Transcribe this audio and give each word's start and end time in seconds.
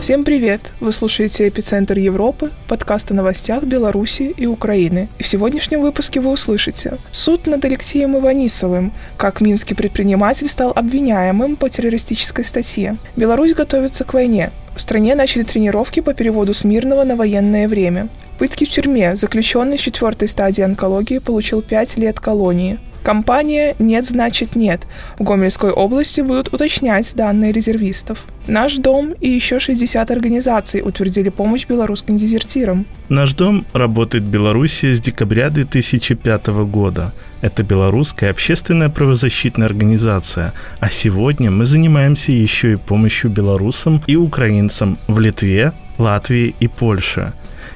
Всем 0.00 0.24
привет! 0.24 0.72
Вы 0.80 0.92
слушаете 0.92 1.46
«Эпицентр 1.46 1.98
Европы», 1.98 2.50
подкаст 2.68 3.10
о 3.10 3.14
новостях 3.14 3.64
Беларуси 3.64 4.34
и 4.34 4.46
Украины. 4.46 5.10
И 5.18 5.22
в 5.22 5.28
сегодняшнем 5.28 5.82
выпуске 5.82 6.20
вы 6.20 6.30
услышите 6.30 6.96
суд 7.12 7.46
над 7.46 7.62
Алексеем 7.66 8.16
Иванисовым, 8.16 8.94
как 9.18 9.42
минский 9.42 9.74
предприниматель 9.74 10.48
стал 10.48 10.72
обвиняемым 10.74 11.56
по 11.56 11.68
террористической 11.68 12.46
статье. 12.46 12.96
Беларусь 13.14 13.52
готовится 13.52 14.04
к 14.04 14.14
войне. 14.14 14.52
В 14.74 14.80
стране 14.80 15.14
начали 15.14 15.42
тренировки 15.42 16.00
по 16.00 16.14
переводу 16.14 16.54
с 16.54 16.64
мирного 16.64 17.04
на 17.04 17.14
военное 17.14 17.68
время. 17.68 18.08
Пытки 18.38 18.64
в 18.64 18.70
тюрьме. 18.70 19.16
Заключенный 19.16 19.76
четвертой 19.76 20.28
стадии 20.28 20.62
онкологии 20.62 21.18
получил 21.18 21.60
5 21.60 21.98
лет 21.98 22.18
колонии. 22.20 22.78
Компания 23.02 23.74
«Нет, 23.78 24.06
значит 24.06 24.56
нет». 24.56 24.82
В 25.18 25.22
Гомельской 25.22 25.70
области 25.70 26.20
будут 26.20 26.52
уточнять 26.52 27.12
данные 27.14 27.52
резервистов. 27.52 28.24
Наш 28.46 28.76
дом 28.76 29.14
и 29.20 29.28
еще 29.28 29.60
60 29.60 30.10
организаций 30.10 30.82
утвердили 30.84 31.28
помощь 31.28 31.66
белорусским 31.66 32.18
дезертирам. 32.18 32.84
Наш 33.08 33.34
дом 33.34 33.64
работает 33.72 34.24
в 34.24 34.28
Беларуси 34.28 34.92
с 34.92 35.00
декабря 35.00 35.50
2005 35.50 36.46
года. 36.66 37.12
Это 37.42 37.62
белорусская 37.62 38.30
общественная 38.30 38.90
правозащитная 38.90 39.66
организация, 39.66 40.52
а 40.78 40.90
сегодня 40.90 41.50
мы 41.50 41.64
занимаемся 41.64 42.32
еще 42.32 42.72
и 42.72 42.76
помощью 42.76 43.30
белорусам 43.30 44.02
и 44.06 44.16
украинцам 44.16 44.98
в 45.06 45.18
Литве, 45.20 45.72
Латвии 45.96 46.54
и 46.60 46.68
Польше. 46.68 47.32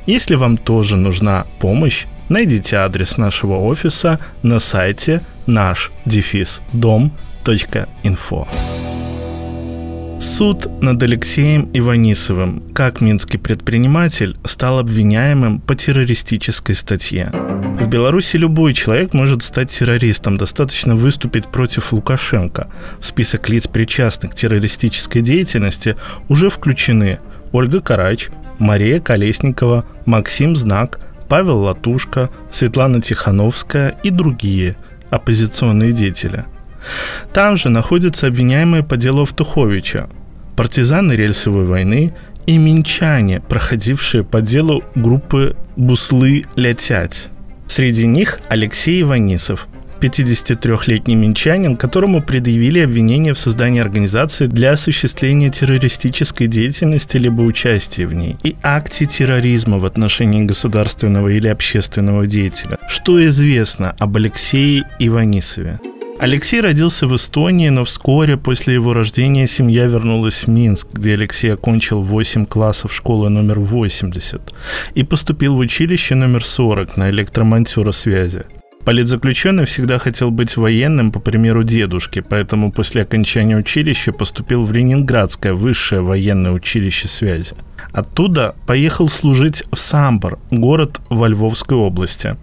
Если 0.06 0.34
вам 0.34 0.58
тоже 0.58 0.96
нужна 0.96 1.46
помощь, 1.60 2.04
найдите 2.28 2.76
адрес 2.76 3.16
нашего 3.16 3.58
офиса 3.58 4.18
на 4.42 4.58
сайте 4.58 5.22
наш 5.46 5.92
дефис 6.04 6.62
дом.инфо. 6.72 8.48
Суд 10.20 10.82
над 10.82 11.02
Алексеем 11.02 11.68
Иванисовым, 11.74 12.62
как 12.72 13.00
минский 13.00 13.36
предприниматель, 13.36 14.36
стал 14.44 14.78
обвиняемым 14.78 15.60
по 15.60 15.74
террористической 15.74 16.74
статье. 16.74 17.30
В 17.32 17.86
Беларуси 17.88 18.36
любой 18.36 18.72
человек 18.72 19.12
может 19.12 19.42
стать 19.42 19.70
террористом, 19.70 20.36
достаточно 20.36 20.94
выступить 20.94 21.48
против 21.48 21.92
Лукашенко. 21.92 22.68
В 23.00 23.06
список 23.06 23.48
лиц, 23.50 23.66
причастных 23.66 24.32
к 24.32 24.34
террористической 24.34 25.20
деятельности, 25.20 25.96
уже 26.28 26.48
включены 26.48 27.18
Ольга 27.52 27.80
Карач, 27.80 28.28
Мария 28.58 29.00
Колесникова, 29.00 29.84
Максим 30.06 30.56
Знак, 30.56 31.00
Павел 31.28 31.58
Латушка, 31.58 32.30
Светлана 32.50 33.00
Тихановская 33.00 33.98
и 34.02 34.10
другие 34.10 34.76
оппозиционные 35.10 35.92
деятели. 35.92 36.44
Там 37.32 37.56
же 37.56 37.70
находятся 37.70 38.26
обвиняемые 38.26 38.82
по 38.82 38.96
делу 38.96 39.22
Автуховича, 39.22 40.08
партизаны 40.56 41.12
рельсовой 41.12 41.64
войны 41.64 42.14
и 42.46 42.58
минчане, 42.58 43.40
проходившие 43.40 44.24
по 44.24 44.40
делу 44.40 44.82
группы 44.94 45.56
«Буслы-Лятять». 45.76 47.28
Среди 47.66 48.06
них 48.06 48.40
Алексей 48.48 49.02
Иванисов, 49.02 49.66
53-летний 50.04 51.16
минчанин, 51.16 51.76
которому 51.76 52.22
предъявили 52.22 52.80
обвинение 52.80 53.32
в 53.32 53.38
создании 53.38 53.80
организации 53.80 54.46
для 54.46 54.72
осуществления 54.72 55.50
террористической 55.50 56.46
деятельности 56.46 57.16
либо 57.16 57.40
участия 57.40 58.06
в 58.06 58.12
ней 58.12 58.36
и 58.42 58.56
акте 58.62 59.06
терроризма 59.06 59.78
в 59.78 59.86
отношении 59.86 60.42
государственного 60.42 61.28
или 61.28 61.48
общественного 61.48 62.26
деятеля. 62.26 62.78
Что 62.86 63.24
известно 63.26 63.94
об 63.98 64.16
Алексее 64.16 64.84
Иванисове? 64.98 65.80
Алексей 66.18 66.60
родился 66.60 67.08
в 67.08 67.16
Эстонии, 67.16 67.70
но 67.70 67.84
вскоре 67.84 68.36
после 68.36 68.74
его 68.74 68.92
рождения 68.92 69.46
семья 69.46 69.86
вернулась 69.86 70.44
в 70.44 70.48
Минск, 70.48 70.88
где 70.92 71.14
Алексей 71.14 71.52
окончил 71.52 72.02
8 72.02 72.46
классов 72.46 72.94
школы 72.94 73.30
номер 73.30 73.58
80 73.58 74.40
и 74.94 75.02
поступил 75.02 75.56
в 75.56 75.58
училище 75.58 76.14
номер 76.14 76.44
40 76.44 76.96
на 76.96 77.10
электромонтера 77.10 77.90
связи. 77.90 78.44
Политзаключенный 78.84 79.64
всегда 79.64 79.98
хотел 79.98 80.30
быть 80.30 80.58
военным, 80.58 81.10
по 81.10 81.18
примеру 81.18 81.64
дедушки, 81.64 82.20
поэтому 82.20 82.70
после 82.70 83.02
окончания 83.02 83.56
училища 83.56 84.12
поступил 84.12 84.64
в 84.64 84.72
Ленинградское 84.72 85.54
высшее 85.54 86.02
военное 86.02 86.52
училище 86.52 87.08
связи. 87.08 87.54
Оттуда 87.92 88.54
поехал 88.66 89.08
служить 89.08 89.64
в 89.72 89.78
Самбор, 89.78 90.38
город 90.50 91.00
во 91.08 91.28
Львовской 91.28 91.78
области. 91.78 92.36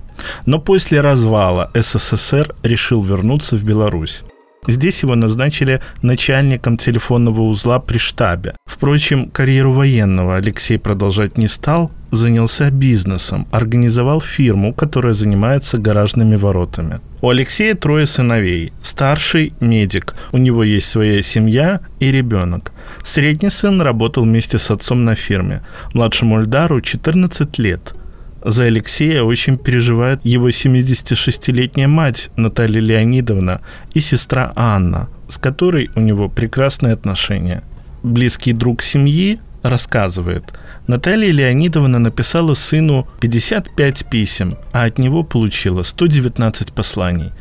Но 0.47 0.59
после 0.59 1.01
развала 1.01 1.69
СССР 1.75 2.55
решил 2.63 3.03
вернуться 3.03 3.55
в 3.55 3.63
Беларусь. 3.63 4.23
Здесь 4.67 5.01
его 5.01 5.15
назначили 5.15 5.81
начальником 6.01 6.77
телефонного 6.77 7.41
узла 7.41 7.79
при 7.79 7.97
штабе. 7.97 8.55
Впрочем, 8.65 9.29
карьеру 9.29 9.73
военного 9.73 10.37
Алексей 10.37 10.77
продолжать 10.77 11.37
не 11.37 11.47
стал, 11.47 11.91
занялся 12.11 12.69
бизнесом, 12.69 13.47
организовал 13.51 14.21
фирму, 14.21 14.73
которая 14.73 15.13
занимается 15.13 15.77
гаражными 15.77 16.35
воротами. 16.35 16.99
У 17.21 17.29
Алексея 17.29 17.75
трое 17.75 18.05
сыновей. 18.05 18.73
Старший– 18.83 19.53
медик. 19.59 20.15
У 20.31 20.37
него 20.37 20.63
есть 20.63 20.87
своя 20.87 21.21
семья 21.21 21.79
и 21.99 22.11
ребенок. 22.11 22.71
Средний 23.03 23.49
сын 23.49 23.81
работал 23.81 24.23
вместе 24.23 24.57
с 24.57 24.71
отцом 24.71 25.05
на 25.05 25.15
фирме. 25.15 25.61
Младшему 25.93 26.39
Ильдару 26.39 26.81
14 26.81 27.59
лет– 27.59 27.93
за 28.43 28.63
Алексея 28.63 29.21
очень 29.21 29.57
переживает 29.57 30.25
его 30.25 30.49
76-летняя 30.49 31.87
мать 31.87 32.31
Наталья 32.35 32.81
Леонидовна 32.81 33.61
и 33.93 33.99
сестра 33.99 34.51
Анна, 34.55 35.09
с 35.29 35.37
которой 35.37 35.91
у 35.95 35.99
него 35.99 36.27
прекрасные 36.27 36.93
отношения. 36.93 37.61
Близкий 38.01 38.53
друг 38.53 38.81
семьи 38.81 39.39
рассказывает, 39.61 40.45
Наталья 40.87 41.31
Леонидовна 41.31 41.99
написала 41.99 42.53
сыну 42.55 43.07
55 43.19 44.05
писем, 44.09 44.57
а 44.71 44.85
от 44.85 44.97
него 44.97 45.23
получила 45.23 45.83
119 45.83 46.73
посланий. 46.73 47.31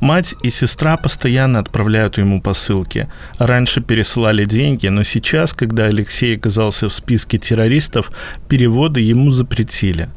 Мать 0.00 0.34
и 0.42 0.50
сестра 0.50 0.96
постоянно 0.96 1.58
отправляют 1.58 2.18
ему 2.18 2.40
посылки. 2.40 3.08
Раньше 3.38 3.82
пересылали 3.82 4.44
деньги, 4.46 4.86
но 4.88 5.02
сейчас, 5.02 5.52
когда 5.52 5.84
Алексей 5.84 6.36
оказался 6.36 6.88
в 6.88 6.92
списке 6.92 7.38
террористов, 7.38 8.10
переводы 8.48 9.00
ему 9.00 9.30
запретили. 9.30 10.08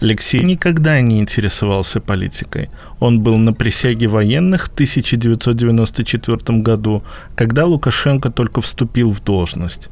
Алексей 0.00 0.42
никогда 0.42 1.00
не 1.00 1.20
интересовался 1.20 2.00
политикой. 2.00 2.68
Он 2.98 3.20
был 3.20 3.36
на 3.36 3.52
присяге 3.52 4.08
военных 4.08 4.66
в 4.66 4.72
1994 4.72 6.58
году, 6.60 7.04
когда 7.36 7.64
Лукашенко 7.64 8.30
только 8.32 8.60
вступил 8.60 9.12
в 9.12 9.22
должность. 9.22 9.88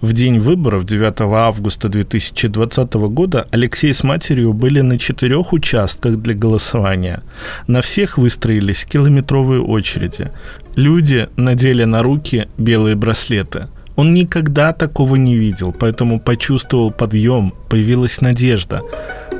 В 0.00 0.12
день 0.14 0.38
выборов 0.38 0.84
9 0.84 1.20
августа 1.20 1.88
2020 1.88 2.94
года 2.94 3.46
Алексей 3.50 3.92
с 3.92 4.02
матерью 4.02 4.54
были 4.54 4.80
на 4.80 4.98
четырех 4.98 5.52
участках 5.52 6.16
для 6.16 6.34
голосования. 6.34 7.22
На 7.66 7.82
всех 7.82 8.16
выстроились 8.16 8.84
километровые 8.84 9.60
очереди. 9.60 10.30
Люди 10.74 11.28
надели 11.36 11.84
на 11.84 12.02
руки 12.02 12.48
белые 12.56 12.96
браслеты– 12.96 13.68
он 14.00 14.14
никогда 14.14 14.72
такого 14.72 15.16
не 15.16 15.36
видел, 15.36 15.74
поэтому 15.78 16.20
почувствовал 16.20 16.90
подъем, 16.90 17.52
появилась 17.68 18.22
надежда. 18.22 18.80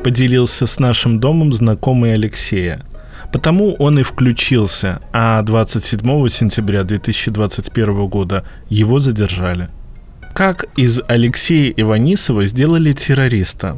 Поделился 0.04 0.66
с 0.66 0.78
нашим 0.78 1.18
домом 1.18 1.50
знакомый 1.54 2.12
Алексея. 2.12 2.84
Потому 3.32 3.72
он 3.78 3.98
и 3.98 4.02
включился, 4.02 5.00
а 5.14 5.40
27 5.40 6.28
сентября 6.28 6.84
2021 6.84 8.06
года 8.06 8.44
его 8.68 8.98
задержали. 8.98 9.70
Как 10.32 10.64
из 10.76 11.00
Алексея 11.06 11.72
Иванисова 11.76 12.46
сделали 12.46 12.92
террориста? 12.92 13.76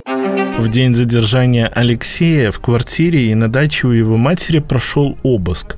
В 0.58 0.68
день 0.68 0.94
задержания 0.94 1.66
Алексея 1.66 2.50
в 2.52 2.60
квартире 2.60 3.30
и 3.30 3.34
на 3.34 3.50
даче 3.50 3.88
у 3.88 3.90
его 3.90 4.16
матери 4.16 4.58
прошел 4.58 5.18
обыск. 5.22 5.76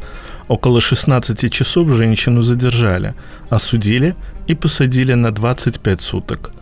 Около 0.49 0.81
16 0.81 1.51
часов 1.51 1.89
женщину 1.91 2.43
задержали, 2.43 3.15
осудили 3.49 4.15
и 4.47 4.55
посадили 4.55 5.15
на 5.15 5.31
25 5.31 6.01
суток. 6.01 6.53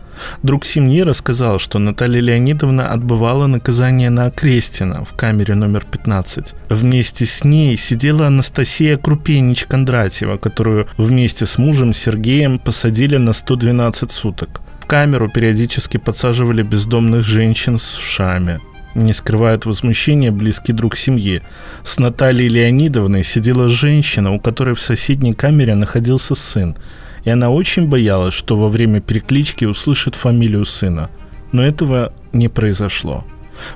Друг 0.41 0.65
семьи 0.65 1.01
рассказал, 1.01 1.59
что 1.59 1.79
Наталья 1.79 2.21
Леонидовна 2.21 2.89
отбывала 2.89 3.47
наказание 3.47 4.09
на 4.09 4.25
Окрестина 4.25 5.03
в 5.03 5.13
камере 5.13 5.55
номер 5.55 5.85
15. 5.89 6.53
Вместе 6.69 7.25
с 7.25 7.43
ней 7.43 7.77
сидела 7.77 8.27
Анастасия 8.27 8.97
Крупенич 8.97 9.65
Кондратьева, 9.65 10.37
которую 10.37 10.87
вместе 10.97 11.45
с 11.45 11.57
мужем 11.57 11.93
Сергеем 11.93 12.59
посадили 12.59 13.17
на 13.17 13.33
112 13.33 14.11
суток. 14.11 14.61
В 14.79 14.85
камеру 14.85 15.29
периодически 15.29 15.97
подсаживали 15.97 16.61
бездомных 16.61 17.23
женщин 17.23 17.79
с 17.79 17.97
ушами. 17.97 18.59
Не 18.95 19.13
скрывает 19.13 19.65
возмущения 19.65 20.31
близкий 20.31 20.73
друг 20.73 20.95
семьи. 20.97 21.41
С 21.83 21.97
Натальей 21.97 22.47
Леонидовной 22.47 23.23
сидела 23.23 23.69
женщина, 23.69 24.33
у 24.33 24.39
которой 24.39 24.75
в 24.75 24.81
соседней 24.81 25.33
камере 25.33 25.73
находился 25.73 26.35
сын 26.35 26.75
и 27.23 27.29
она 27.29 27.49
очень 27.49 27.87
боялась, 27.87 28.33
что 28.33 28.57
во 28.57 28.69
время 28.69 29.01
переклички 29.01 29.65
услышит 29.65 30.15
фамилию 30.15 30.65
сына. 30.65 31.09
Но 31.51 31.63
этого 31.63 32.13
не 32.31 32.49
произошло. 32.49 33.25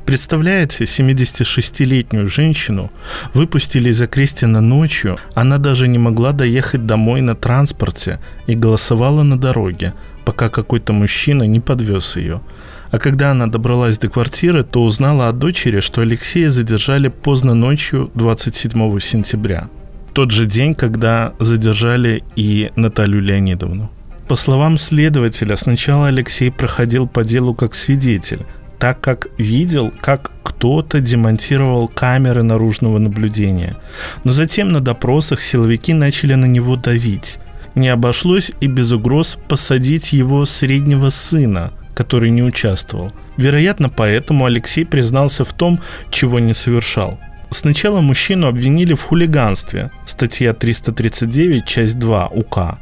Представляете, 0.06 0.84
76-летнюю 0.84 2.28
женщину 2.28 2.92
выпустили 3.34 3.90
из 3.90 4.02
Окрестина 4.02 4.62
ночью, 4.62 5.18
она 5.34 5.58
даже 5.58 5.88
не 5.88 6.00
могла 6.00 6.32
доехать 6.32 6.86
домой 6.86 7.22
на 7.22 7.36
транспорте 7.36 8.20
и 8.48 8.56
голосовала 8.56 9.24
на 9.24 9.38
дороге, 9.38 9.94
пока 10.26 10.50
какой-то 10.50 10.94
мужчина 10.94 11.44
не 11.44 11.60
подвез 11.60 12.18
ее. 12.18 12.42
А 12.90 13.00
когда 13.00 13.32
она 13.32 13.48
добралась 13.48 13.98
до 13.98 14.10
квартиры, 14.10 14.64
то 14.64 14.84
узнала 14.84 15.28
от 15.28 15.40
дочери, 15.40 15.82
что 15.82 16.02
Алексея 16.02 16.50
задержали 16.50 17.10
поздно 17.10 17.54
ночью 17.54 18.12
27 18.16 19.00
сентября. 19.00 19.70
Тот 20.18 20.32
же 20.32 20.46
день, 20.46 20.74
когда 20.74 21.34
задержали 21.38 22.24
и 22.36 22.72
Наталью 22.76 23.22
Леонидовну. 23.22 23.92
По 24.28 24.36
словам 24.36 24.80
следователя, 24.80 25.56
сначала 25.56 26.08
Алексей 26.08 26.52
проходил 26.52 27.08
по 27.08 27.24
делу 27.24 27.54
как 27.54 27.76
свидетель, 27.76 28.40
так 28.80 29.00
как 29.00 29.28
видел, 29.38 29.94
как 30.02 30.32
кто-то 30.42 31.02
демонтировал 31.02 31.88
камеры 31.88 32.42
наружного 32.42 32.98
наблюдения. 32.98 33.76
Но 34.24 34.32
затем 34.32 34.70
на 34.70 34.82
допросах 34.82 35.40
силовики 35.40 35.94
начали 35.94 36.34
на 36.34 36.46
него 36.46 36.78
давить. 36.78 37.38
Не 37.76 37.90
обошлось 37.90 38.52
и 38.60 38.66
без 38.66 38.92
угроз 38.92 39.38
посадить 39.48 40.14
его 40.14 40.46
среднего 40.46 41.10
сына, 41.10 41.74
который 41.94 42.32
не 42.32 42.42
участвовал. 42.42 43.12
Вероятно, 43.38 43.90
поэтому 43.90 44.46
Алексей 44.46 44.84
признался 44.84 45.46
в 45.46 45.54
том, 45.54 45.80
чего 46.10 46.40
не 46.40 46.56
совершал. 46.56 47.20
Сначала 47.52 48.02
мужчину 48.02 48.48
обвинили 48.48 48.94
в 48.94 49.02
хулиганстве, 49.02 49.92
статья 50.06 50.54
339, 50.54 51.66
часть 51.66 51.98
2 51.98 52.28
УК, 52.28 52.80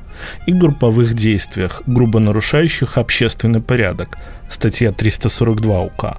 и 0.47 0.53
групповых 0.53 1.13
действиях, 1.13 1.83
грубо 1.85 2.19
нарушающих 2.19 2.97
общественный 2.97 3.61
порядок, 3.61 4.17
статья 4.49 4.91
342 4.91 5.81
УК. 5.81 6.17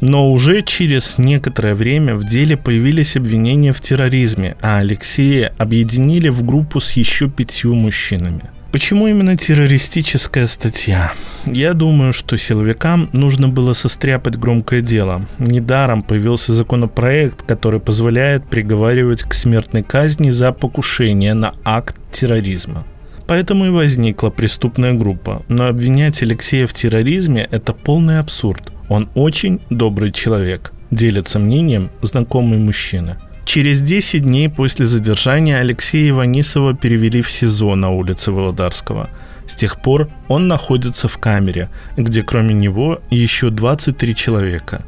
Но 0.00 0.32
уже 0.32 0.62
через 0.62 1.18
некоторое 1.18 1.74
время 1.74 2.14
в 2.14 2.24
деле 2.24 2.56
появились 2.56 3.16
обвинения 3.16 3.72
в 3.72 3.80
терроризме, 3.80 4.56
а 4.62 4.78
Алексея 4.78 5.52
объединили 5.58 6.30
в 6.30 6.42
группу 6.42 6.80
с 6.80 6.92
еще 6.92 7.28
пятью 7.28 7.74
мужчинами. 7.74 8.50
Почему 8.70 9.06
именно 9.06 9.34
террористическая 9.34 10.46
статья? 10.46 11.14
Я 11.46 11.72
думаю, 11.72 12.12
что 12.12 12.36
силовикам 12.36 13.08
нужно 13.14 13.48
было 13.48 13.72
состряпать 13.72 14.38
громкое 14.38 14.82
дело. 14.82 15.26
Недаром 15.38 16.02
появился 16.02 16.52
законопроект, 16.52 17.42
который 17.42 17.80
позволяет 17.80 18.44
приговаривать 18.44 19.22
к 19.22 19.32
смертной 19.32 19.82
казни 19.82 20.28
за 20.28 20.52
покушение 20.52 21.32
на 21.32 21.54
акт 21.64 21.96
терроризма. 22.12 22.84
Поэтому 23.26 23.64
и 23.64 23.70
возникла 23.70 24.28
преступная 24.28 24.92
группа. 24.92 25.42
Но 25.48 25.66
обвинять 25.66 26.22
Алексея 26.22 26.66
в 26.66 26.74
терроризме– 26.74 27.48
это 27.50 27.72
полный 27.72 28.18
абсурд. 28.18 28.70
Он 28.90 29.08
очень 29.14 29.60
добрый 29.70 30.12
человек, 30.12 30.72
делится 30.90 31.38
мнением 31.38 31.90
знакомый 32.02 32.58
мужчина. 32.58 33.16
Через 33.48 33.80
10 33.80 34.24
дней 34.24 34.50
после 34.50 34.84
задержания 34.84 35.58
Алексея 35.58 36.10
Иванисова 36.10 36.74
перевели 36.74 37.22
в 37.22 37.30
СИЗО 37.30 37.76
на 37.76 37.88
улице 37.88 38.30
Володарского. 38.30 39.08
С 39.46 39.54
тех 39.54 39.80
пор 39.80 40.10
он 40.28 40.48
находится 40.48 41.08
в 41.08 41.16
камере, 41.16 41.70
где 41.96 42.22
кроме 42.22 42.52
него 42.52 43.00
еще 43.08 43.48
23 43.48 44.14
человека. 44.14 44.82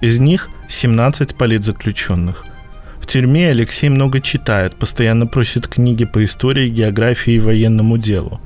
Из 0.00 0.18
них 0.18 0.48
17 0.66 1.34
политзаключенных– 1.36 2.46
в 3.06 3.08
тюрьме 3.08 3.50
Алексей 3.50 3.88
много 3.88 4.20
читает, 4.20 4.74
постоянно 4.74 5.28
просит 5.28 5.68
книги 5.68 6.04
по 6.04 6.24
истории, 6.24 6.68
географии 6.68 7.34
и 7.34 7.38
военному 7.38 7.98
делу. 7.98 8.40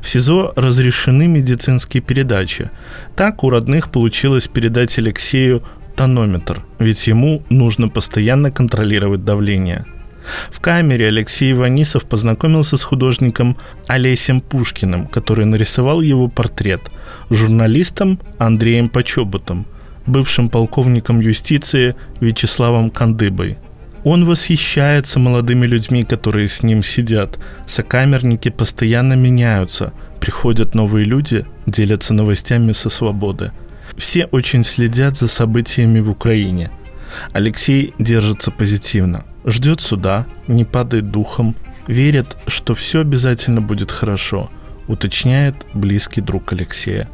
В 0.00 0.08
СИЗО 0.08 0.52
разрешены 0.54 1.26
медицинские 1.26 2.00
передачи. 2.00 2.70
Так 3.16 3.42
у 3.42 3.50
родных 3.50 3.90
получилось 3.90 4.46
передать 4.46 4.96
Алексею 4.98 5.64
тонометр, 5.94 6.64
ведь 6.78 7.06
ему 7.06 7.42
нужно 7.50 7.88
постоянно 7.88 8.50
контролировать 8.50 9.24
давление. 9.24 9.84
В 10.50 10.60
камере 10.60 11.08
Алексей 11.08 11.52
Иванисов 11.52 12.04
познакомился 12.04 12.76
с 12.76 12.82
художником 12.82 13.56
Олесем 13.86 14.40
Пушкиным, 14.40 15.06
который 15.06 15.44
нарисовал 15.44 16.00
его 16.00 16.28
портрет, 16.28 16.80
журналистом 17.28 18.18
Андреем 18.38 18.88
Почоботом, 18.88 19.66
бывшим 20.06 20.48
полковником 20.48 21.20
юстиции 21.20 21.94
Вячеславом 22.20 22.90
Кандыбой– 22.90 23.58
он 24.04 24.26
восхищается 24.26 25.18
молодыми 25.18 25.66
людьми, 25.66 26.04
которые 26.04 26.48
с 26.48 26.62
ним 26.62 26.82
сидят. 26.82 27.38
Сокамерники 27.66 28.50
постоянно 28.50 29.14
меняются. 29.14 29.94
Приходят 30.20 30.74
новые 30.74 31.06
люди, 31.06 31.46
делятся 31.66 32.12
новостями 32.12 32.72
со 32.72 32.90
свободы. 32.90 33.52
Все 33.96 34.26
очень 34.26 34.64
следят 34.64 35.16
за 35.16 35.28
событиями 35.28 36.00
в 36.00 36.10
Украине. 36.10 36.70
Алексей 37.32 37.94
держится 37.98 38.50
позитивно. 38.50 39.24
Ждет 39.44 39.80
суда, 39.80 40.26
не 40.46 40.64
падает 40.64 41.10
духом, 41.10 41.54
верит, 41.86 42.36
что 42.46 42.74
все 42.74 43.00
обязательно 43.00 43.60
будет 43.60 43.92
хорошо, 43.92 44.50
уточняет 44.88 45.54
близкий 45.74 46.20
друг 46.20 46.52
Алексея. 46.52 47.08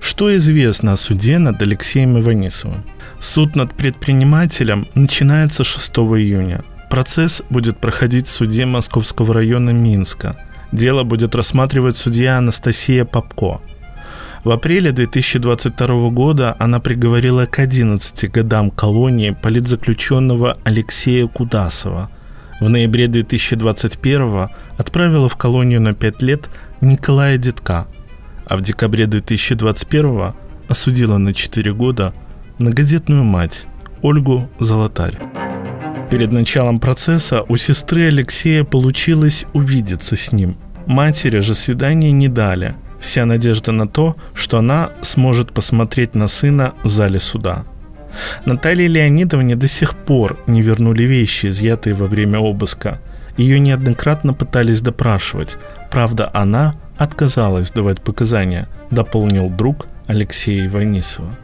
Что 0.00 0.34
известно 0.36 0.94
о 0.94 0.96
суде 0.96 1.38
над 1.38 1.62
Алексеем 1.62 2.18
Иванисовым? 2.18 2.84
Суд 3.20 3.54
над 3.54 3.72
предпринимателем 3.74 4.88
начинается 4.94 5.62
6 5.62 5.92
июня. 5.98 6.64
Процесс 6.90 7.42
будет 7.50 7.78
проходить 7.78 8.26
в 8.26 8.30
суде 8.30 8.66
Московского 8.66 9.32
района 9.32 9.70
Минска. 9.70 10.36
Дело 10.72 11.04
будет 11.04 11.34
рассматривать 11.34 11.96
судья 11.96 12.38
Анастасия 12.38 13.04
Попко. 13.04 13.60
В 14.44 14.50
апреле 14.50 14.90
2022 14.90 16.10
года 16.10 16.56
она 16.58 16.80
приговорила 16.80 17.46
к 17.46 17.60
11 17.60 18.28
годам 18.32 18.72
колонии 18.72 19.30
политзаключенного 19.30 20.58
Алексея 20.64 21.28
Кудасова. 21.28 22.10
В 22.60 22.68
ноябре 22.68 23.06
2021 23.06 24.48
отправила 24.76 25.28
в 25.28 25.36
колонию 25.36 25.80
на 25.80 25.94
5 25.94 26.22
лет 26.22 26.50
Николая 26.80 27.38
Детка, 27.38 27.86
а 28.44 28.56
в 28.56 28.62
декабре 28.62 29.06
2021 29.06 30.32
осудила 30.68 31.18
на 31.18 31.34
4 31.34 31.72
года 31.72 32.12
многодетную 32.58 33.22
мать 33.22 33.66
Ольгу 34.02 34.50
Золотарь. 34.58 35.20
Перед 36.10 36.32
началом 36.32 36.80
процесса 36.80 37.42
у 37.48 37.56
сестры 37.56 38.08
Алексея 38.08 38.64
получилось 38.64 39.46
увидеться 39.52 40.16
с 40.16 40.32
ним. 40.32 40.56
Матери 40.86 41.38
же 41.38 41.54
свидания 41.54 42.10
не 42.10 42.26
дали. 42.26 42.74
Вся 43.02 43.26
надежда 43.26 43.72
на 43.72 43.88
то, 43.88 44.16
что 44.32 44.58
она 44.58 44.90
сможет 45.02 45.52
посмотреть 45.52 46.14
на 46.14 46.28
сына 46.28 46.74
в 46.84 46.88
зале 46.88 47.18
суда. 47.18 47.64
Наталье 48.46 48.86
Леонидовне 48.86 49.56
до 49.56 49.66
сих 49.66 49.96
пор 49.96 50.38
не 50.46 50.62
вернули 50.62 51.02
вещи, 51.02 51.46
изъятые 51.46 51.94
во 51.94 52.06
время 52.06 52.38
обыска. 52.38 53.00
Ее 53.36 53.58
неоднократно 53.58 54.34
пытались 54.34 54.82
допрашивать. 54.82 55.56
Правда, 55.90 56.30
она 56.32 56.74
отказалась 56.96 57.72
давать 57.72 58.00
показания, 58.00 58.68
дополнил 58.92 59.50
друг 59.50 59.88
Алексея 60.06 60.66
Иванисова. 60.66 61.36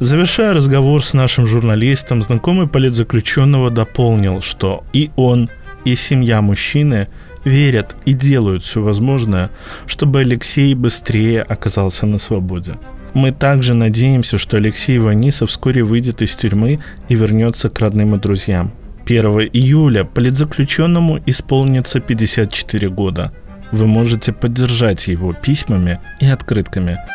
Завершая 0.00 0.54
разговор 0.54 1.04
с 1.04 1.14
нашим 1.14 1.46
журналистом, 1.46 2.20
знакомый 2.20 2.66
политзаключенного 2.66 3.70
дополнил, 3.70 4.40
что 4.40 4.82
и 4.92 5.12
он, 5.14 5.50
и 5.84 5.94
семья 5.94 6.42
мужчины 6.42 7.06
верят 7.44 7.96
и 8.04 8.12
делают 8.12 8.62
все 8.62 8.82
возможное, 8.82 9.50
чтобы 9.86 10.20
Алексей 10.20 10.74
быстрее 10.74 11.42
оказался 11.42 12.06
на 12.06 12.18
свободе. 12.18 12.74
Мы 13.12 13.30
также 13.30 13.74
надеемся, 13.74 14.38
что 14.38 14.56
Алексей 14.56 14.98
Ванисов 14.98 15.50
вскоре 15.50 15.82
выйдет 15.82 16.22
из 16.22 16.34
тюрьмы 16.34 16.80
и 17.08 17.14
вернется 17.14 17.70
к 17.70 17.78
родным 17.78 18.14
и 18.14 18.18
друзьям. 18.18 18.72
1 19.06 19.24
июля 19.52 20.04
политзаключенному 20.04 21.20
исполнится 21.26 22.00
54 22.00 22.88
года. 22.88 23.32
Вы 23.70 23.86
можете 23.86 24.32
поддержать 24.32 25.06
его 25.06 25.32
письмами 25.32 26.00
и 26.20 26.26
открытками– 26.26 26.98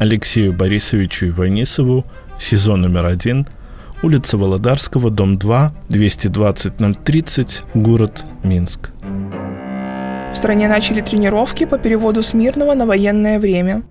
Алексею 0.00 0.54
Борисовичу 0.54 1.28
Иванисову, 1.28 2.06
сезон 2.38 2.80
номер 2.80 3.04
один, 3.04 3.46
улица 4.02 4.38
Володарского, 4.38 5.10
дом 5.10 5.38
2, 5.38 5.72
220 5.88 6.72
город 7.74 8.24
Минск. 8.42 8.90
В 10.32 10.36
стране 10.36 10.68
начали 10.68 11.00
тренировки 11.00 11.64
по 11.66 11.78
переводу 11.78 12.22
с 12.22 12.32
мирного 12.32 12.74
на 12.74 12.86
военное 12.86 13.38
время. 13.38 13.82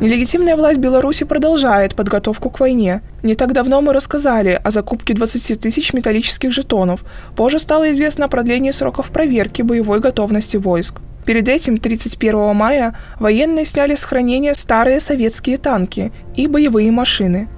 Нелегитимная 0.00 0.56
власть 0.56 0.78
Беларуси 0.78 1.24
продолжает 1.24 1.94
подготовку 1.96 2.50
к 2.50 2.60
войне. 2.60 3.02
Не 3.22 3.34
так 3.34 3.52
давно 3.52 3.80
мы 3.82 3.92
рассказали 3.92 4.60
о 4.62 4.70
закупке 4.70 5.12
20 5.12 5.60
тысяч 5.60 5.92
металлических 5.92 6.52
жетонов. 6.52 7.04
Позже 7.34 7.58
стало 7.58 7.90
известно 7.90 8.26
о 8.26 8.28
продлении 8.28 8.70
сроков 8.70 9.10
проверки 9.10 9.62
боевой 9.62 9.98
готовности 9.98 10.56
войск. 10.56 11.00
Перед 11.26 11.48
этим, 11.48 11.78
31 11.78 12.54
мая, 12.54 12.96
военные 13.18 13.66
сняли 13.66 13.96
с 13.96 14.04
хранения 14.04 14.54
старые 14.54 15.00
советские 15.00 15.58
танки 15.58 16.12
и 16.36 16.46
боевые 16.46 16.90
машины. 16.92 17.48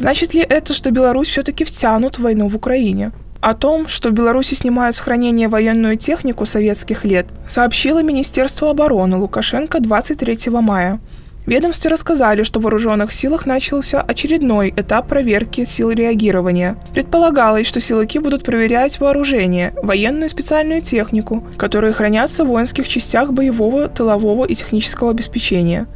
Значит 0.00 0.32
ли 0.32 0.40
это, 0.40 0.72
что 0.72 0.90
Беларусь 0.90 1.28
все-таки 1.28 1.62
втянут 1.64 2.18
в 2.18 2.22
войну 2.22 2.48
в 2.48 2.56
Украине? 2.56 3.12
О 3.42 3.52
том, 3.52 3.86
что 3.86 4.08
в 4.08 4.12
Беларуси 4.12 4.54
снимают 4.54 4.96
с 4.96 5.00
хранения 5.00 5.46
военную 5.46 5.98
технику 5.98 6.46
советских 6.46 7.04
лет, 7.04 7.26
сообщило 7.46 8.02
Министерство 8.02 8.70
обороны 8.70 9.18
Лукашенко 9.18 9.78
23 9.78 10.50
мая. 10.52 11.00
Ведомстве 11.44 11.90
рассказали, 11.90 12.44
что 12.44 12.60
в 12.60 12.62
вооруженных 12.62 13.12
силах 13.12 13.44
начался 13.44 14.00
очередной 14.00 14.72
этап 14.74 15.06
проверки 15.06 15.66
сил 15.66 15.90
реагирования. 15.90 16.76
Предполагалось, 16.94 17.66
что 17.66 17.78
силовики 17.80 18.18
будут 18.18 18.42
проверять 18.42 19.00
вооружение, 19.00 19.74
военную 19.82 20.30
специальную 20.30 20.80
технику, 20.80 21.46
которые 21.58 21.92
хранятся 21.92 22.44
в 22.44 22.48
воинских 22.48 22.88
частях 22.88 23.34
боевого, 23.34 23.88
тылового 23.88 24.46
и 24.46 24.54
технического 24.54 25.10
обеспечения. 25.10 25.86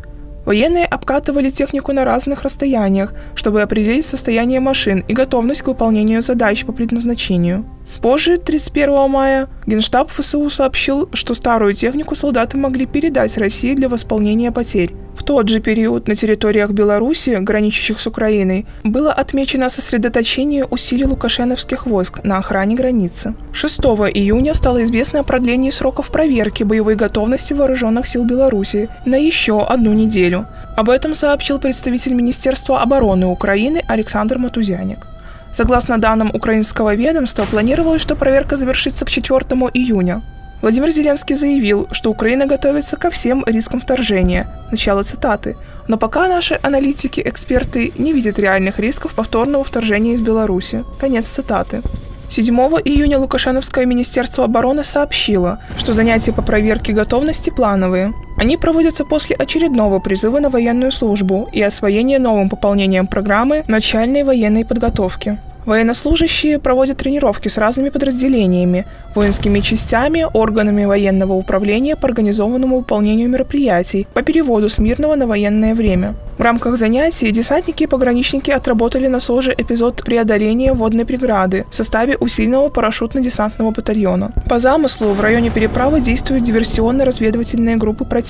Военные 0.45 0.85
обкатывали 0.85 1.51
технику 1.51 1.93
на 1.93 2.05
разных 2.05 2.43
расстояниях, 2.43 3.15
чтобы 3.35 3.63
определить 3.63 4.05
состояние 4.05 4.61
машин 4.61 5.05
и 5.09 5.15
готовность 5.15 5.63
к 5.63 5.67
выполнению 5.67 6.23
задач 6.23 6.65
по 6.65 6.73
предназначению. 6.73 7.65
Позже, 8.01 8.39
31 8.39 9.11
мая, 9.11 9.49
Генштаб 9.67 10.11
ФСУ 10.11 10.51
сообщил, 10.51 11.09
что 11.13 11.35
старую 11.35 11.75
технику 11.75 12.15
солдаты 12.15 12.57
могли 12.57 12.87
передать 12.87 13.39
России 13.39 13.75
для 13.75 13.89
восполнения 13.89 14.53
потерь. 14.53 14.95
В 15.17 15.23
тот 15.23 15.49
же 15.49 15.61
период 15.61 16.09
на 16.09 16.15
территориях 16.15 16.73
Беларуси, 16.73 17.39
граничащих 17.41 18.01
с 18.01 18.07
Украиной, 18.07 18.67
было 18.83 19.13
отмечено 19.13 19.69
сосредоточение 19.69 20.65
усилий 20.65 21.07
лукашеновских 21.07 21.87
войск 21.87 22.25
на 22.25 22.39
охране 22.39 22.75
границы. 22.75 23.35
6 23.53 23.81
июня 23.81 24.55
стало 24.55 24.83
известно 24.85 25.21
о 25.21 25.25
продлении 25.25 25.71
сроков 25.71 26.11
проверки 26.11 26.65
боевой 26.65 26.97
готовности 26.97 27.55
вооруженных 27.55 28.07
сил 28.07 28.25
Беларуси 28.25 28.89
на 29.07 29.17
еще 29.17 29.63
одну 29.63 29.93
неделю. 29.93 30.47
Об 30.77 30.91
этом 30.91 31.15
сообщил 31.15 31.59
представитель 31.59 32.15
Министерства 32.15 32.83
обороны 32.83 33.27
Украины 33.27 33.83
Александр 33.87 34.39
Матузяник. 34.39 35.07
Согласно 35.55 35.99
данным 35.99 36.31
украинского 36.35 36.97
ведомства, 36.97 37.45
планировалось, 37.45 38.03
что 38.03 38.17
проверка 38.17 38.57
завершится 38.57 39.05
к 39.05 39.11
4 39.11 39.39
июня. 39.73 40.21
Владимир 40.63 40.91
Зеленский 40.91 41.37
заявил, 41.37 41.87
что 41.93 42.11
Украина 42.11 42.47
готовится 42.47 42.97
ко 42.97 43.11
всем 43.11 43.45
рискам 43.47 43.81
вторжения. 43.81 44.49
Начало 44.73 45.05
цитаты. 45.05 45.57
Но 45.87 45.97
пока 45.97 46.27
наши 46.27 46.59
аналитики, 46.61 47.23
эксперты 47.25 47.93
не 47.99 48.13
видят 48.13 48.39
реальных 48.39 48.81
рисков 48.81 49.15
повторного 49.15 49.63
вторжения 49.63 50.15
из 50.15 50.21
Беларуси. 50.21 50.85
Конец 50.99 51.29
цитаты. 51.29 51.83
7 52.31 52.53
июня 52.85 53.21
Лукашеновское 53.21 53.87
министерство 53.87 54.45
обороны 54.45 54.83
сообщило, 54.83 55.61
что 55.79 55.93
занятия 55.93 56.33
по 56.33 56.43
проверке 56.43 56.93
готовности 56.93 57.51
плановые. 57.51 58.13
Они 58.37 58.57
проводятся 58.57 59.05
после 59.05 59.37
очередного 59.37 60.01
призыва 60.01 60.41
на 60.41 60.51
военную 60.51 60.93
службу 60.93 61.49
и 61.53 61.63
освоения 61.63 62.19
новым 62.19 62.49
пополнением 62.49 63.07
программы 63.07 63.65
начальной 63.69 64.25
военной 64.25 64.65
подготовки. 64.65 65.39
Военнослужащие 65.67 66.59
проводят 66.59 66.99
тренировки 66.99 67.49
с 67.49 67.57
разными 67.57 67.89
подразделениями, 67.89 68.87
воинскими 69.15 69.61
частями, 69.61 70.27
органами 70.33 70.85
военного 70.85 71.33
управления 71.33 71.97
по 71.97 72.07
организованному 72.07 72.79
выполнению 72.79 73.31
мероприятий 73.31 74.07
по 74.13 74.23
переводу 74.23 74.69
с 74.69 74.79
мирного 74.79 75.15
на 75.15 75.27
военное 75.27 75.75
время. 75.75 76.15
В 76.37 76.43
рамках 76.43 76.77
занятий 76.77 77.31
десантники 77.31 77.85
и 77.85 77.87
пограничники 77.87 78.51
отработали 78.51 79.07
на 79.07 79.21
СОЖе 79.21 79.55
эпизод 79.57 80.05
преодоления 80.05 80.73
водной 80.73 81.07
преграды 81.07 81.65
в 81.71 81.75
составе 81.75 82.17
усиленного 82.17 82.69
парашютно-десантного 82.69 83.73
батальона. 83.73 84.33
По 84.49 84.59
замыслу 84.59 85.13
в 85.13 85.21
районе 85.21 85.51
переправы 85.51 86.01
действуют 86.01 86.43
диверсионно-разведывательные 86.45 87.77
группы 87.77 88.05
противника. 88.05 88.24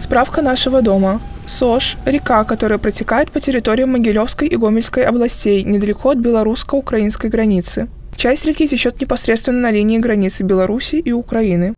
Справка 0.00 0.42
нашего 0.42 0.82
дома. 0.82 1.20
Сош– 1.46 1.96
река, 2.06 2.44
которая 2.44 2.78
протекает 2.78 3.30
по 3.30 3.40
территории 3.40 3.84
Могилевской 3.84 4.48
и 4.48 4.56
Гомельской 4.56 5.04
областей, 5.04 5.62
недалеко 5.62 6.10
от 6.10 6.18
белорусско-украинской 6.18 7.30
границы. 7.30 7.88
Часть 8.16 8.46
реки 8.46 8.66
течет 8.66 9.00
непосредственно 9.00 9.60
на 9.60 9.70
линии 9.70 9.98
границы 9.98 10.42
Беларуси 10.42 10.96
и 10.96 11.12
Украины. 11.12 11.74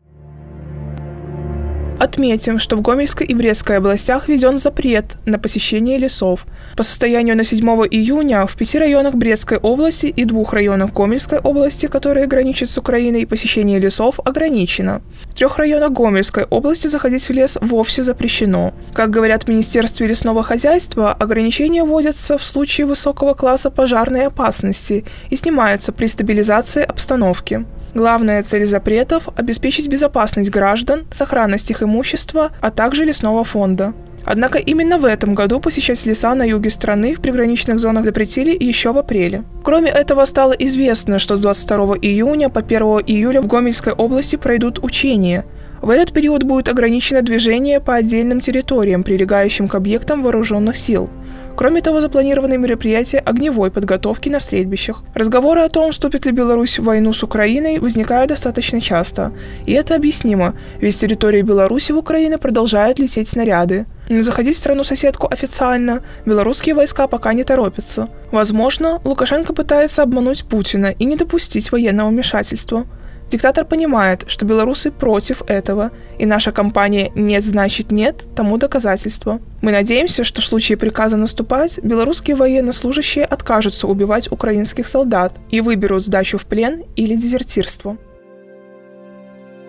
Отметим, 1.99 2.59
что 2.59 2.77
в 2.77 2.83
Гомельской 2.83 3.27
и 3.27 3.35
Брестской 3.35 3.79
областях 3.79 4.29
введен 4.29 4.59
запрет 4.59 5.17
на 5.25 5.39
посещение 5.39 5.97
лесов. 5.97 6.47
По 6.77 6.83
состоянию 6.83 7.37
на 7.37 7.43
7 7.43 7.67
июня 7.91 8.47
в 8.47 8.55
пяти 8.55 8.79
районах 8.79 9.15
Брестской 9.15 9.57
области 9.57 10.07
и 10.07 10.25
двух 10.27 10.53
районах 10.53 10.93
Гомельской 10.93 11.39
области, 11.39 11.87
которые 11.87 12.27
граничат 12.27 12.69
с 12.69 12.77
Украиной, 12.77 13.27
посещение 13.27 13.79
лесов 13.79 14.21
ограничено. 14.25 15.01
В 15.25 15.35
трех 15.35 15.57
районах 15.57 15.93
Гомельской 15.93 16.45
области 16.45 16.87
заходить 16.87 17.27
в 17.27 17.33
лес 17.33 17.57
вовсе 17.63 18.03
запрещено. 18.03 18.75
Как 18.93 19.09
говорят 19.09 19.45
в 19.45 19.49
Министерстве 19.49 20.07
лесного 20.07 20.43
хозяйства, 20.43 21.13
ограничения 21.13 21.83
вводятся 21.83 22.37
в 22.37 22.45
случае 22.45 22.87
высокого 22.87 23.33
класса 23.33 23.71
пожарной 23.71 24.27
опасности 24.27 25.05
и 25.31 25.37
снимаются 25.37 25.93
при 25.93 26.07
стабилизации 26.09 26.83
обстановки. 26.83 27.65
Главная 27.97 28.43
цель 28.43 28.67
запретов– 28.67 29.31
обеспечить 29.37 29.89
безопасность 29.89 30.51
граждан, 30.51 31.07
сохранность 31.11 31.71
их 31.71 31.83
имущества, 31.83 32.51
а 32.61 32.71
также 32.71 33.07
лесного 33.07 33.43
фонда. 33.43 33.95
Однако 34.27 34.59
именно 34.59 34.99
в 34.99 35.07
этом 35.07 35.35
году 35.35 35.61
посещать 35.61 36.05
леса 36.05 36.35
на 36.35 36.43
юге 36.43 36.69
страны 36.69 37.15
в 37.15 37.23
приграничных 37.23 37.79
зонах 37.79 38.05
запретили 38.05 38.55
еще 38.63 38.93
в 38.93 38.99
апреле. 38.99 39.45
Кроме 39.65 39.89
этого, 39.89 40.27
стало 40.27 40.53
известно, 40.53 41.19
что 41.19 41.37
с 41.37 41.41
22 41.41 41.97
июня 42.03 42.51
по 42.51 42.61
1 42.61 42.83
июля 43.07 43.41
в 43.41 43.47
Гомельской 43.47 43.95
области 43.95 44.37
пройдут 44.37 44.85
учения. 44.85 45.47
В 45.81 45.89
этот 45.89 46.13
период 46.13 46.43
будет 46.43 46.69
ограничено 46.69 47.23
движение 47.23 47.81
по 47.81 47.95
отдельным 47.95 48.41
территориям, 48.41 49.05
прилегающим 49.05 49.69
к 49.69 49.75
объектам 49.75 50.23
вооруженных 50.23 50.77
сил– 50.77 51.09
Кроме 51.57 51.81
того, 51.81 52.01
запланированы 52.01 52.59
мероприятия 52.59 53.19
огневой 53.19 53.71
подготовки 53.71 54.29
на 54.29 54.41
стрельбищах. 54.41 55.03
Разговоры 55.15 55.63
о 55.63 55.69
том, 55.71 55.91
вступит 55.91 56.27
ли 56.27 56.33
Беларусь 56.33 56.79
в 56.79 56.85
войну 56.85 57.15
с 57.15 57.23
Украиной, 57.23 57.79
возникают 57.79 58.29
достаточно 58.29 58.81
часто. 58.81 59.33
И 59.65 59.73
это 59.73 59.95
объяснимо, 59.95 60.55
ведь 60.81 60.95
с 60.95 60.99
территории 60.99 61.41
Беларуси 61.41 61.93
в 61.93 61.99
Украину 61.99 62.39
продолжают 62.39 62.99
лететь 62.99 63.29
снаряды. 63.29 63.87
Но 64.09 64.23
заходить 64.23 64.55
в 64.55 64.59
страну-соседку 64.59 65.29
официально 65.31 66.03
белорусские 66.27 66.75
войска 66.75 67.07
пока 67.07 67.33
не 67.33 67.43
торопятся. 67.43 68.09
Возможно, 68.31 69.01
Лукашенко 69.05 69.55
пытается 69.55 70.03
обмануть 70.03 70.45
Путина 70.45 70.95
и 70.99 71.05
не 71.07 71.17
допустить 71.17 71.73
военного 71.73 72.11
вмешательства. 72.11 72.85
Диктатор 73.29 73.65
понимает, 73.65 74.25
что 74.29 74.45
белорусы 74.45 74.93
против 74.93 75.43
этого, 75.49 75.91
и 76.19 76.27
наша 76.27 76.53
компания 76.53 77.11
«нет 77.17 77.43
значит 77.43 77.91
нет» 77.91 78.25
тому 78.37 78.57
доказательство. 78.57 79.41
Мы 79.63 79.73
надеемся, 79.73 80.23
что 80.23 80.43
в 80.43 80.47
случае 80.47 80.79
приказа 80.79 81.17
наступать, 81.17 81.81
белорусские 81.83 82.37
военнослужащие 82.37 83.25
откажутся 83.25 83.89
убивать 83.89 84.31
украинских 84.31 84.87
солдат 84.87 85.35
и 85.51 85.61
выберут 85.61 86.05
сдачу 86.05 86.39
в 86.39 86.47
плен 86.47 86.85
или 86.95 87.17
дезертирство. 87.17 87.97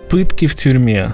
Пытки 0.09 0.45
в 0.45 0.55
тюрьме. 0.55 1.11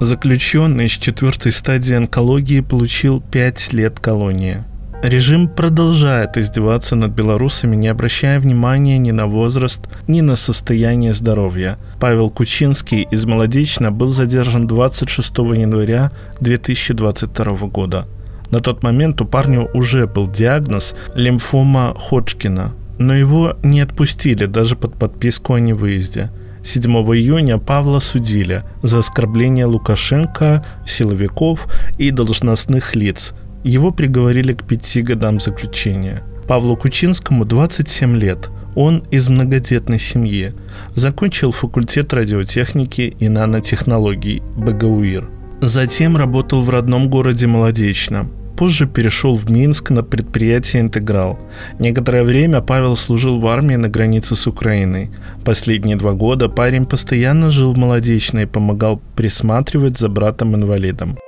Заключенный 0.00 0.88
с 0.88 0.92
четвертой 0.92 1.52
стадии 1.52 1.94
онкологии 1.94 2.60
получил 2.60 3.20
5 3.20 3.72
лет 3.72 3.98
колонии– 3.98 4.64
Режим 5.02 5.48
продолжает 5.48 6.36
издеваться 6.36 6.94
над 6.94 7.12
белорусами, 7.12 7.74
не 7.74 7.88
обращая 7.88 8.38
внимания 8.38 8.98
ни 8.98 9.12
на 9.12 9.26
возраст, 9.26 9.80
ни 10.06 10.20
на 10.20 10.36
состояние 10.36 11.14
здоровья. 11.14 11.78
Павел 11.98 12.28
Кучинский 12.28 13.08
из 13.10 13.24
Молодечно 13.24 13.92
был 13.92 14.08
задержан 14.08 14.66
26 14.66 15.38
января 15.38 16.12
2022 16.40 17.44
года. 17.68 18.06
На 18.50 18.60
тот 18.60 18.82
момент 18.82 19.22
у 19.22 19.24
парня 19.24 19.62
уже 19.72 20.06
был 20.06 20.28
диагноз 20.28 20.94
лимфома 21.14 21.94
Ходжкина, 21.98 22.74
но 22.98 23.14
его 23.14 23.56
не 23.62 23.80
отпустили 23.80 24.44
даже 24.44 24.76
под 24.76 24.98
подписку 24.98 25.54
о 25.54 25.60
невыезде. 25.60 26.30
7 26.62 26.92
июня 26.92 27.56
Павла 27.56 28.00
судили 28.00 28.64
за 28.82 28.98
оскорбление 28.98 29.64
Лукашенко, 29.64 30.62
силовиков 30.84 31.68
и 31.96 32.10
должностных 32.10 32.94
лиц– 32.94 33.32
его 33.62 33.90
приговорили 33.90 34.52
к 34.52 34.64
пяти 34.64 35.02
годам 35.02 35.40
заключения. 35.40 36.22
Павлу 36.46 36.76
Кучинскому 36.76 37.44
27 37.44 38.16
лет. 38.16 38.50
Он 38.74 39.04
из 39.10 39.28
многодетной 39.28 39.98
семьи. 39.98 40.52
Закончил 40.94 41.52
факультет 41.52 42.12
радиотехники 42.12 43.16
и 43.18 43.28
нанотехнологий 43.28 44.42
БГУИР. 44.56 45.28
Затем 45.60 46.16
работал 46.16 46.62
в 46.62 46.70
родном 46.70 47.10
городе 47.10 47.46
Молодечно. 47.46 48.28
Позже 48.56 48.86
перешел 48.86 49.36
в 49.36 49.50
Минск 49.50 49.90
на 49.90 50.02
предприятие 50.02 50.82
«Интеграл». 50.82 51.38
Некоторое 51.78 52.24
время 52.24 52.60
Павел 52.60 52.94
служил 52.96 53.40
в 53.40 53.46
армии 53.46 53.76
на 53.76 53.88
границе 53.88 54.36
с 54.36 54.46
Украиной. 54.46 55.10
Последние 55.44 55.96
два 55.96 56.12
года 56.12 56.48
парень 56.48 56.84
постоянно 56.84 57.50
жил 57.50 57.72
в 57.72 57.78
Молодечно 57.78 58.40
и 58.40 58.46
помогал 58.46 59.00
присматривать 59.16 59.98
за 59.98 60.08
братом-инвалидом. 60.08 61.18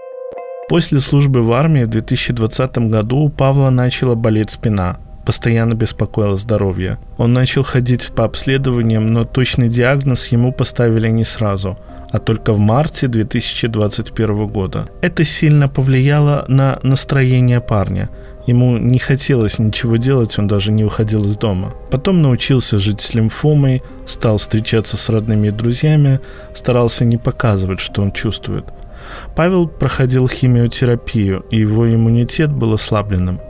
После 0.72 1.00
службы 1.00 1.42
в 1.42 1.52
армии 1.52 1.84
в 1.84 1.90
2020 1.90 2.78
году 2.88 3.18
у 3.18 3.28
Павла 3.28 3.68
начала 3.68 4.14
болеть 4.14 4.52
спина. 4.52 4.96
Постоянно 5.26 5.74
беспокоило 5.74 6.34
здоровье. 6.34 6.96
Он 7.18 7.34
начал 7.34 7.62
ходить 7.62 8.06
по 8.16 8.24
обследованиям, 8.24 9.06
но 9.06 9.26
точный 9.26 9.68
диагноз 9.68 10.28
ему 10.28 10.50
поставили 10.50 11.10
не 11.10 11.24
сразу 11.24 11.76
а 12.10 12.18
только 12.18 12.52
в 12.52 12.58
марте 12.58 13.06
2021 13.08 14.46
года. 14.46 14.86
Это 15.00 15.24
сильно 15.24 15.68
повлияло 15.68 16.44
на 16.46 16.78
настроение 16.82 17.60
парня. 17.60 18.10
Ему 18.46 18.76
не 18.76 18.98
хотелось 18.98 19.58
ничего 19.58 19.96
делать, 19.96 20.38
он 20.38 20.46
даже 20.46 20.72
не 20.72 20.84
выходил 20.84 21.24
из 21.24 21.38
дома. 21.38 21.72
Потом 21.90 22.20
научился 22.20 22.76
жить 22.76 23.00
с 23.00 23.14
лимфомой, 23.14 23.82
стал 24.06 24.36
встречаться 24.36 24.98
с 24.98 25.08
родными 25.08 25.48
и 25.48 25.52
друзьями, 25.52 26.20
старался 26.54 27.06
не 27.06 27.16
показывать, 27.16 27.80
что 27.80 28.02
он 28.02 28.12
чувствует– 28.12 28.66
Павел 29.36 29.68
проходил 29.68 30.28
химиотерапию, 30.28 31.44
и 31.50 31.58
его 31.58 31.92
иммунитет 31.92 32.52
был 32.52 32.74
ослабленным. 32.74 33.40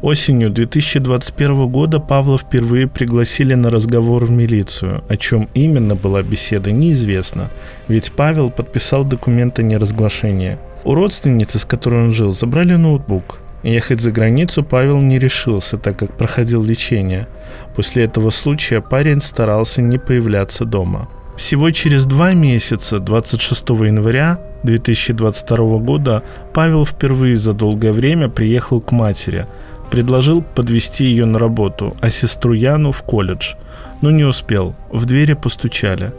Осенью 0.00 0.50
2021 0.50 1.68
года 1.68 2.00
Павла 2.00 2.38
впервые 2.38 2.86
пригласили 2.86 3.54
на 3.54 3.70
разговор 3.70 4.24
в 4.24 4.30
милицию. 4.30 5.04
О 5.08 5.16
чем 5.16 5.48
именно 5.54 5.94
была 5.94 6.22
беседа, 6.22 6.72
неизвестно, 6.72 7.50
ведь 7.88 8.12
Павел 8.12 8.50
подписал 8.50 9.04
документы 9.04 9.62
неразглашения. 9.62 10.58
У 10.84 10.94
родственницы, 10.94 11.58
с 11.58 11.64
которой 11.64 12.04
он 12.04 12.12
жил, 12.12 12.32
забрали 12.32 12.74
ноутбук. 12.74 13.40
Ехать 13.62 14.00
за 14.00 14.12
границу 14.12 14.62
Павел 14.62 14.98
не 15.00 15.18
решился, 15.18 15.76
так 15.76 15.98
как 15.98 16.16
проходил 16.16 16.62
лечение. 16.62 17.26
После 17.74 18.04
этого 18.04 18.30
случая 18.30 18.80
парень 18.80 19.20
старался 19.20 19.82
не 19.82 19.98
появляться 19.98 20.64
дома. 20.64 21.08
Всего 21.38 21.70
через 21.70 22.04
два 22.04 22.34
месяца, 22.34 22.98
26 22.98 23.68
января 23.70 24.40
2022 24.64 25.78
года, 25.78 26.24
Павел 26.52 26.84
впервые 26.84 27.36
за 27.36 27.52
долгое 27.52 27.92
время 27.92 28.28
приехал 28.28 28.80
к 28.80 28.90
матери, 28.90 29.46
предложил 29.88 30.42
подвести 30.42 31.04
ее 31.04 31.26
на 31.26 31.38
работу, 31.38 31.96
а 32.00 32.10
сестру 32.10 32.54
Яну 32.54 32.90
в 32.90 33.02
колледж, 33.04 33.54
но 34.02 34.10
не 34.10 34.24
успел. 34.24 34.74
В 34.90 35.04
двери 35.06 35.34
постучали. 35.34 36.12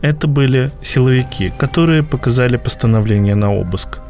Это 0.00 0.26
были 0.26 0.70
силовики, 0.82 1.52
которые 1.58 2.02
показали 2.02 2.56
постановление 2.56 3.34
на 3.34 3.54
обыск. 3.54 4.00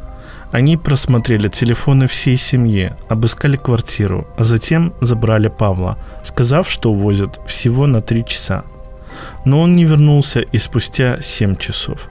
Они 0.53 0.77
просмотрели 0.77 1.49
телефоны 1.49 2.07
всей 2.07 2.37
семьи, 2.37 2.93
обыскали 3.09 3.57
квартиру, 3.57 4.27
а 4.37 4.45
затем 4.45 4.93
забрали 5.01 5.49
Павла, 5.49 5.97
сказав, 6.23 6.69
что 6.69 6.91
увозят 6.91 7.41
всего 7.47 7.85
на 7.85 8.01
три 8.01 8.23
часа. 8.23 8.63
Но 9.45 9.61
он 9.61 9.73
не 9.73 9.85
вернулся 9.85 10.39
и 10.39 10.57
спустя 10.57 11.19
7 11.21 11.55
часов. 11.55 12.09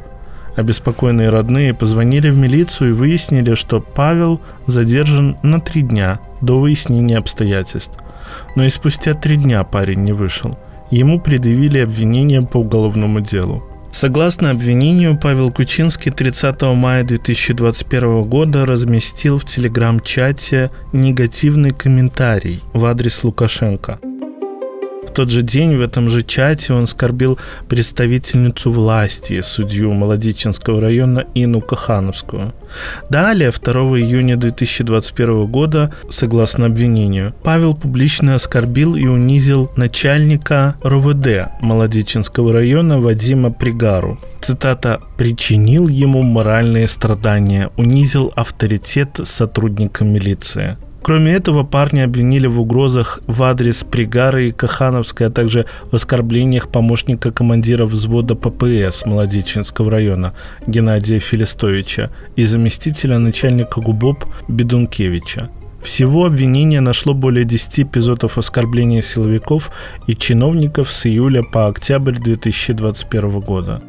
Обеспокоенные 0.57 1.31
родные 1.31 1.73
позвонили 1.73 2.29
в 2.29 2.37
милицию 2.37 2.91
и 2.91 2.93
выяснили, 2.93 3.55
что 3.55 3.81
Павел 3.81 4.41
задержан 4.67 5.37
на 5.43 5.61
три 5.61 5.83
дня 5.83 6.21
до 6.41 6.61
выяснения 6.61 7.17
обстоятельств. 7.17 7.99
Но 8.55 8.65
и 8.65 8.69
спустя 8.69 9.15
три 9.15 9.37
дня 9.37 9.65
парень 9.65 10.01
не 10.01 10.13
вышел. 10.13 10.59
Ему 10.91 11.21
предъявили 11.21 11.79
обвинение 11.79 12.43
по 12.43 12.59
уголовному 12.59 13.21
делу. 13.21 13.65
Согласно 13.93 14.51
обвинению, 14.51 15.19
Павел 15.19 15.51
Кучинский 15.51 16.11
30 16.11 16.63
мая 16.75 17.05
2021 17.05 18.23
года 18.23 18.67
разместил 18.67 19.39
в 19.39 19.45
телеграм-чате 19.45 20.71
негативный 20.93 21.71
комментарий 21.71 22.61
в 22.73 22.85
адрес 22.85 23.23
Лукашенко– 23.25 24.01
тот 25.15 25.31
же 25.31 25.43
день 25.43 25.77
в 25.77 25.81
этом 25.81 26.09
же 26.09 26.23
чате 26.23 26.73
он 26.73 26.87
скорбил 26.87 27.39
представительницу 27.69 28.73
власти, 28.73 29.41
судью 29.41 29.93
Молодеченского 29.93 30.81
района 30.81 31.25
Ину 31.35 31.61
Кахановскую. 31.61 32.53
Далее, 33.11 33.51
2 33.51 33.73
июня 33.99 34.37
2021 34.37 35.47
года, 35.47 35.95
согласно 36.09 36.67
обвинению, 36.67 37.35
Павел 37.43 37.75
публично 37.75 38.35
оскорбил 38.35 38.97
и 38.97 39.07
унизил 39.07 39.71
начальника 39.77 40.77
РОВД 40.83 41.61
Молодеченского 41.61 42.53
района 42.53 43.01
Вадима 43.01 43.53
Пригару. 43.53 44.19
Цитата 44.41 45.01
«причинил 45.17 45.89
ему 45.89 46.23
моральные 46.23 46.89
страдания, 46.89 47.71
унизил 47.77 48.33
авторитет 48.35 49.21
сотрудника 49.25 50.05
милиции». 50.05 50.77
Кроме 51.03 51.33
этого, 51.33 51.65
парня 51.65 52.05
обвинили 52.05 52.47
в 52.47 52.61
угрозах 52.61 53.21
в 53.27 53.43
адрес 53.43 53.83
Пригары 53.83 54.49
и 54.49 54.53
Кахановской, 54.53 55.27
а 55.27 55.31
также 55.31 55.67
в 55.91 55.97
оскорблениях 55.97 56.69
помощника 56.69 57.33
командира 57.33 57.87
взвода 57.87 58.37
ППС 58.37 59.05
Молодеченского 59.05 59.91
района 59.91 60.33
Геннадия 60.65 61.19
Филистовича 61.19 62.11
и 62.37 62.45
заместителя 62.45 63.19
начальника 63.19 63.81
ГУБОП 63.81 64.27
Бедункевича. 64.49 65.51
Всего 65.83 66.27
обвинение 66.27 66.81
нашло 66.81 67.15
более 67.15 67.45
10 67.45 67.81
эпизодов 67.81 68.39
оскорбления 68.39 69.03
силовиков 69.03 69.73
и 70.07 70.15
чиновников 70.15 70.93
с 70.93 71.07
июля 71.07 71.43
по 71.43 71.67
октябрь 71.67 72.15
2021 72.15 73.41
года. 73.41 73.83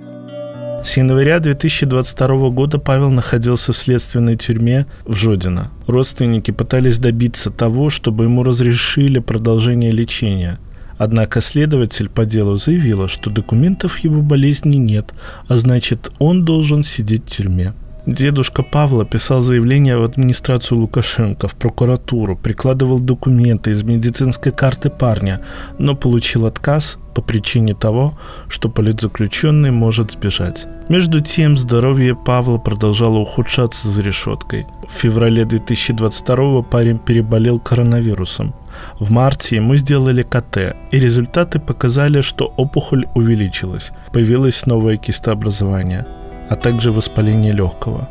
С 0.83 0.97
января 0.97 1.39
2022 1.39 2.49
года 2.49 2.77
Павел 2.77 3.09
находился 3.09 3.72
в 3.72 3.77
следственной 3.77 4.35
тюрьме 4.35 4.85
в 5.05 5.15
Жодино. 5.15 5.72
Родственники 5.87 6.51
пытались 6.51 7.00
добиться 7.00 7.51
того, 7.51 7.89
чтобы 7.89 8.25
ему 8.25 8.43
разрешили 8.43 9.19
продолжение 9.19 9.91
лечения. 9.91 10.59
Однако 10.98 11.39
следователь 11.39 12.09
по 12.09 12.25
делу 12.25 12.57
заявила, 12.57 13.07
что 13.07 13.29
документов 13.29 14.00
его 14.00 14.22
болезни 14.22 14.75
нет, 14.75 15.13
а 15.48 15.55
значит 15.55 16.11
он 16.19 16.43
должен 16.43 16.83
сидеть 16.83 17.24
в 17.24 17.35
тюрьме. 17.37 17.74
Дедушка 18.05 18.63
Павла 18.63 19.05
писал 19.05 19.39
заявление 19.39 19.98
в 19.98 20.03
администрацию 20.03 20.77
Лукашенко, 20.77 21.48
в 21.48 21.55
прокуратуру, 21.55 22.35
прикладывал 22.35 23.00
документы 23.00 23.72
из 23.72 23.83
медицинской 23.83 24.51
карты 24.51 24.89
парня, 24.89 25.39
но 25.79 25.96
получил 25.96 26.46
отказ 26.46 26.98
по 27.16 27.22
причине 27.22 27.74
того, 27.74 28.20
что 28.50 28.68
политзаключенный 28.68 29.72
может 29.72 30.11
сбежать. 30.11 30.68
Между 30.89 31.22
тем, 31.22 31.55
здоровье 31.55 32.13
Павла 32.13 32.57
продолжало 32.57 33.20
ухудшаться 33.20 33.87
за 33.87 34.01
решеткой. 34.01 34.68
В 34.89 34.94
феврале 34.94 35.46
2022 35.46 36.61
парень 36.63 37.00
переболел 37.00 37.57
коронавирусом. 37.57 38.53
В 39.00 39.11
марте 39.11 39.55
ему 39.55 39.77
сделали 39.77 40.24
КТ, 40.24 40.75
и 40.92 41.00
результаты 41.00 41.61
показали, 41.61 42.20
что 42.20 42.48
опухоль 42.57 43.05
увеличилась. 43.16 43.92
Появилось 44.11 44.66
новое 44.66 44.98
кистообразование– 44.98 46.05
а 46.50 46.56
также 46.56 46.92
воспаление 46.92 47.53
легкого. 47.53 48.08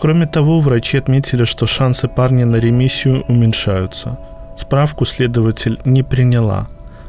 Кроме 0.00 0.26
того, 0.26 0.60
врачи 0.60 0.98
отметили, 0.98 1.44
что 1.44 1.66
шансы 1.66 2.08
парня 2.08 2.46
на 2.46 2.56
ремиссию 2.56 3.24
уменьшаются. 3.28 4.18
Справку 4.58 5.04
следователь 5.04 5.80
не 5.84 6.02
приняла, 6.02 6.68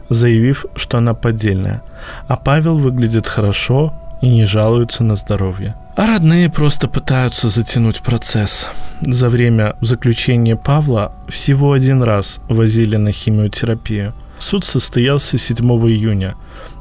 заявив, 0.09 0.65
что 0.75 0.97
она 0.97 1.13
поддельная, 1.13 1.81
а 2.27 2.37
Павел 2.37 2.77
выглядит 2.77 3.27
хорошо 3.27 3.93
и 4.21 4.29
не 4.29 4.45
жалуется 4.45 5.03
на 5.03 5.15
здоровье. 5.15 5.75
А 5.95 6.07
родные 6.07 6.49
просто 6.49 6.87
пытаются 6.87 7.49
затянуть 7.49 8.01
процесс. 8.01 8.69
За 9.01 9.29
время 9.29 9.75
заключения 9.81 10.55
Павла 10.55 11.11
всего 11.27 11.73
один 11.73 12.01
раз 12.01 12.39
возили 12.49 12.95
на 12.95 13.11
химиотерапию. 13.11 14.13
Суд 14.43 14.65
состоялся 14.65 15.37
7 15.37 15.65
июня. 15.87 16.35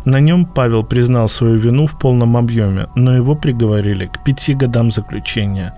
На 0.04 0.18
нем 0.18 0.46
Павел 0.46 0.82
признал 0.82 1.28
свою 1.28 1.58
вину 1.58 1.86
в 1.86 1.96
полном 1.96 2.36
объеме, 2.36 2.88
но 2.96 3.14
его 3.14 3.36
приговорили 3.36 4.06
к 4.06 4.24
пяти 4.24 4.54
годам 4.54 4.90
заключения. 4.90 5.72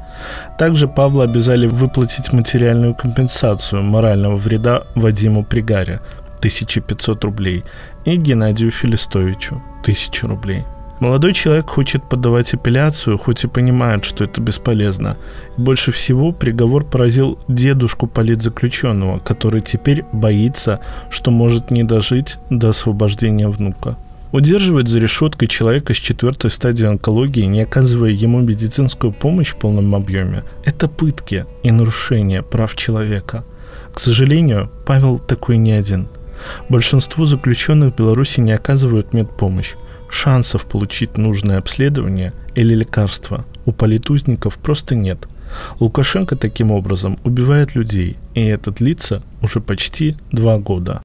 Также 0.58 0.88
Павла 0.88 1.24
обязали 1.24 1.66
выплатить 1.66 2.32
материальную 2.32 2.94
компенсацию 2.94 3.82
морального 3.82 4.36
вреда 4.36 4.84
Вадиму 4.94 5.44
Пригаре– 5.44 6.00
1500 6.38 7.22
рублей 7.24 7.64
и 8.06 8.16
Геннадию 8.16 8.70
Филистовичу– 8.70 9.62
1000 9.82 10.26
рублей. 10.26 10.64
Молодой 11.04 11.34
человек 11.34 11.68
хочет 11.68 12.02
подавать 12.08 12.54
апелляцию, 12.54 13.18
хоть 13.18 13.44
и 13.44 13.46
понимает, 13.46 14.06
что 14.06 14.24
это 14.24 14.40
бесполезно. 14.40 15.18
больше 15.58 15.92
всего 15.92 16.32
приговор 16.32 16.82
поразил 16.82 17.38
дедушку 17.46 18.06
политзаключенного, 18.06 19.18
который 19.18 19.60
теперь 19.60 20.06
боится, 20.12 20.80
что 21.10 21.30
может 21.30 21.70
не 21.70 21.82
дожить 21.82 22.38
до 22.48 22.70
освобождения 22.70 23.48
внука. 23.48 23.98
Удерживать 24.32 24.88
за 24.88 24.98
решеткой 24.98 25.46
человека 25.46 25.92
с 25.92 25.98
четвертой 25.98 26.50
стадии 26.50 26.86
онкологии, 26.86 27.44
не 27.44 27.60
оказывая 27.60 28.08
ему 28.08 28.40
медицинскую 28.40 29.12
помощь 29.12 29.50
в 29.50 29.56
полном 29.56 29.94
объеме, 29.94 30.42
это 30.64 30.88
пытки 30.88 31.44
и 31.62 31.70
нарушение 31.70 32.42
прав 32.42 32.74
человека. 32.76 33.44
К 33.92 34.00
сожалению, 34.00 34.70
Павел 34.86 35.18
такой 35.18 35.58
не 35.58 35.72
один. 35.72 36.08
Большинство 36.70 37.26
заключенных 37.26 37.92
в 37.92 37.98
Беларуси 37.98 38.40
не 38.40 38.52
оказывают 38.52 39.12
медпомощь. 39.12 39.74
Шансов 40.08 40.66
получить 40.66 41.16
нужное 41.16 41.58
обследование 41.58 42.32
или 42.54 42.74
лекарство 42.74 43.44
у 43.66 43.72
политузников 43.72 44.58
просто 44.58 44.94
нет. 44.94 45.28
Лукашенко 45.80 46.36
таким 46.36 46.70
образом 46.70 47.18
убивает 47.24 47.74
людей, 47.74 48.16
и 48.34 48.44
это 48.44 48.70
длится 48.70 49.22
уже 49.42 49.60
почти 49.60 50.16
два 50.32 50.58
года. 50.58 51.02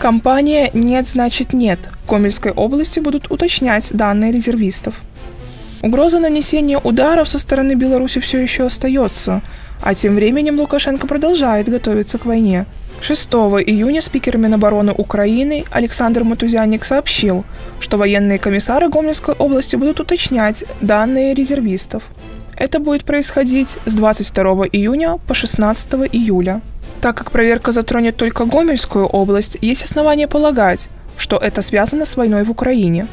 Компания 0.00 0.70
«Нет, 0.74 1.08
значит 1.08 1.52
нет» 1.52 1.90
в 2.04 2.08
Комельской 2.08 2.52
области 2.52 3.00
будут 3.00 3.30
уточнять 3.30 3.90
данные 3.92 4.32
резервистов. 4.32 4.94
Угроза 5.82 6.20
нанесения 6.20 6.78
ударов 6.78 7.28
со 7.28 7.38
стороны 7.38 7.74
Беларуси 7.74 8.20
все 8.20 8.38
еще 8.38 8.66
остается, 8.66 9.42
а 9.82 9.94
тем 9.94 10.14
временем 10.14 10.58
Лукашенко 10.58 11.06
продолжает 11.06 11.68
готовиться 11.68 12.18
к 12.18 12.26
войне. 12.26 12.66
6 13.00 13.28
июня 13.66 14.02
спикер 14.02 14.36
Минобороны 14.36 14.92
Украины 14.92 15.64
Александр 15.70 16.24
Матузяник 16.24 16.84
сообщил, 16.84 17.44
что 17.80 17.96
военные 17.96 18.38
комиссары 18.38 18.88
Гомельской 18.88 19.34
области 19.34 19.76
будут 19.76 20.00
уточнять 20.00 20.64
данные 20.80 21.34
резервистов. 21.34 22.02
Это 22.56 22.80
будет 22.80 23.04
происходить 23.04 23.76
с 23.86 23.94
22 23.94 24.66
июня 24.72 25.18
по 25.28 25.34
16 25.34 25.92
июля. 26.12 26.60
Так 27.00 27.16
как 27.16 27.30
проверка 27.30 27.70
затронет 27.70 28.16
только 28.16 28.44
Гомельскую 28.44 29.06
область, 29.06 29.56
есть 29.60 29.84
основания 29.84 30.26
полагать, 30.26 30.88
что 31.16 31.36
это 31.36 31.62
связано 31.62 32.04
с 32.04 32.16
войной 32.16 32.42
в 32.42 32.50
Украине. 32.50 33.06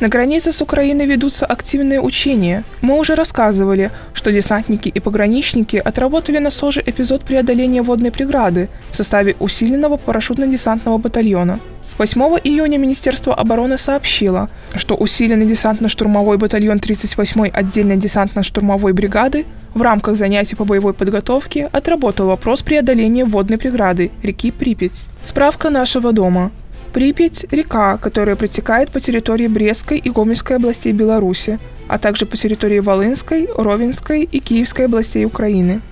На 0.00 0.08
границе 0.08 0.50
с 0.50 0.62
Украиной 0.62 1.04
ведутся 1.04 1.44
активные 1.44 2.00
учения. 2.00 2.64
Мы 2.80 2.98
уже 2.98 3.14
рассказывали, 3.14 3.90
что 4.14 4.32
десантники 4.32 4.88
и 4.88 4.98
пограничники 4.98 5.76
отработали 5.76 6.38
на 6.38 6.50
СОЖе 6.50 6.82
эпизод 6.86 7.22
преодоления 7.22 7.82
водной 7.82 8.10
преграды 8.10 8.70
в 8.92 8.96
составе 8.96 9.36
усиленного 9.38 9.98
парашютно-десантного 9.98 10.96
батальона. 10.96 11.60
8 11.98 12.22
июня 12.44 12.78
Министерство 12.78 13.34
обороны 13.34 13.76
сообщило, 13.76 14.48
что 14.74 14.94
усиленный 14.94 15.44
десантно-штурмовой 15.44 16.38
батальон 16.38 16.78
38-й 16.78 17.50
отдельной 17.50 17.98
десантно-штурмовой 17.98 18.94
бригады 18.94 19.44
в 19.74 19.82
рамках 19.82 20.16
занятий 20.16 20.56
по 20.56 20.64
боевой 20.64 20.94
подготовке 20.94 21.68
отработал 21.72 22.28
вопрос 22.28 22.62
преодоления 22.62 23.26
водной 23.26 23.58
преграды 23.58 24.12
реки 24.22 24.50
Припять. 24.50 25.08
Справка 25.20 25.68
нашего 25.68 26.12
дома. 26.12 26.52
Припять– 26.92 27.46
река, 27.52 27.98
которая 27.98 28.34
протекает 28.34 28.90
по 28.90 28.98
территории 28.98 29.46
Брестской 29.46 29.98
и 29.98 30.10
Гомельской 30.10 30.56
областей 30.56 30.92
Беларуси, 30.92 31.60
а 31.86 31.98
также 31.98 32.26
по 32.26 32.36
территории 32.36 32.80
Волынской, 32.80 33.48
Ровенской 33.56 34.24
и 34.24 34.40
Киевской 34.40 34.86
областей 34.86 35.24
Украины. 35.24 35.82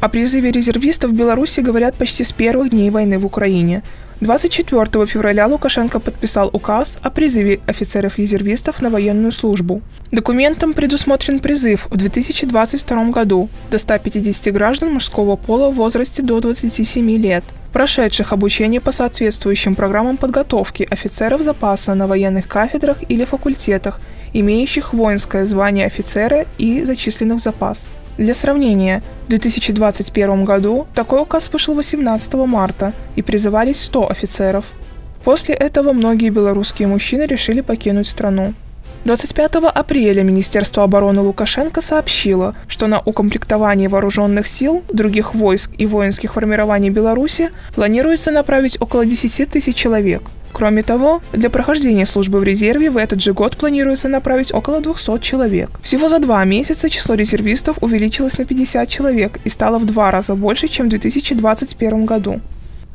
О 0.00 0.08
призыве 0.08 0.50
резервистов 0.50 1.10
в 1.10 1.14
Беларуси 1.14 1.60
говорят 1.60 1.96
почти 1.96 2.24
с 2.24 2.32
первых 2.32 2.70
дней 2.70 2.88
войны 2.88 3.18
в 3.18 3.26
Украине. 3.26 3.82
24 4.20 5.06
февраля 5.06 5.46
Лукашенко 5.46 6.00
подписал 6.00 6.48
указ 6.52 6.96
о 7.02 7.10
призыве 7.10 7.60
офицеров-резервистов 7.66 8.80
на 8.80 8.88
военную 8.88 9.32
службу. 9.32 9.82
Документом 10.12 10.72
предусмотрен 10.72 11.40
призыв 11.40 11.86
в 11.90 11.96
2022 11.96 13.10
году 13.10 13.50
до 13.70 13.76
150 13.78 14.52
граждан 14.54 14.94
мужского 14.94 15.36
пола 15.36 15.70
в 15.70 15.74
возрасте 15.74 16.22
до 16.22 16.40
27 16.40 17.10
лет– 17.18 17.44
прошедших 17.72 18.32
обучение 18.32 18.80
по 18.80 18.92
соответствующим 18.92 19.74
программам 19.74 20.16
подготовки 20.16 20.86
офицеров 20.90 21.42
запаса 21.42 21.94
на 21.94 22.06
военных 22.06 22.48
кафедрах 22.48 22.98
или 23.08 23.24
факультетах, 23.24 24.00
имеющих 24.32 24.92
воинское 24.92 25.46
звание 25.46 25.86
офицера 25.86 26.46
и 26.58 26.84
зачисленных 26.84 27.38
в 27.38 27.42
запас. 27.42 27.90
Для 28.18 28.34
сравнения, 28.34 29.02
в 29.26 29.30
2021 29.30 30.44
году 30.44 30.88
такой 30.94 31.20
указ 31.20 31.50
вышел 31.52 31.74
18 31.74 32.34
марта 32.34 32.92
и 33.14 33.22
призывались 33.22 33.80
100 33.84 34.10
офицеров. 34.10 34.64
После 35.22 35.54
этого 35.54 35.92
многие 35.92 36.30
белорусские 36.30 36.88
мужчины 36.88 37.22
решили 37.22 37.60
покинуть 37.60 38.08
страну. 38.08 38.54
25 39.04 39.54
апреля 39.74 40.22
Министерство 40.22 40.82
обороны 40.82 41.22
Лукашенко 41.22 41.80
сообщило, 41.80 42.54
что 42.66 42.86
на 42.86 43.00
укомплектование 43.00 43.88
вооруженных 43.88 44.46
сил, 44.46 44.82
других 44.90 45.34
войск 45.34 45.70
и 45.78 45.86
воинских 45.86 46.34
формирований 46.34 46.90
Беларуси 46.90 47.50
планируется 47.74 48.30
направить 48.30 48.80
около 48.80 49.06
10 49.06 49.48
тысяч 49.48 49.76
человек. 49.76 50.22
Кроме 50.52 50.82
того, 50.82 51.22
для 51.32 51.50
прохождения 51.50 52.06
службы 52.06 52.40
в 52.40 52.44
резерве 52.44 52.90
в 52.90 52.96
этот 52.96 53.22
же 53.22 53.32
год 53.32 53.56
планируется 53.56 54.08
направить 54.08 54.52
около 54.52 54.80
200 54.80 55.20
человек. 55.20 55.70
Всего 55.82 56.08
за 56.08 56.18
два 56.18 56.44
месяца 56.44 56.90
число 56.90 57.14
резервистов 57.14 57.78
увеличилось 57.80 58.38
на 58.38 58.44
50 58.44 58.88
человек 58.88 59.38
и 59.44 59.50
стало 59.50 59.78
в 59.78 59.86
два 59.86 60.10
раза 60.10 60.34
больше, 60.34 60.68
чем 60.68 60.86
в 60.86 60.90
2021 60.90 62.06
году. 62.06 62.40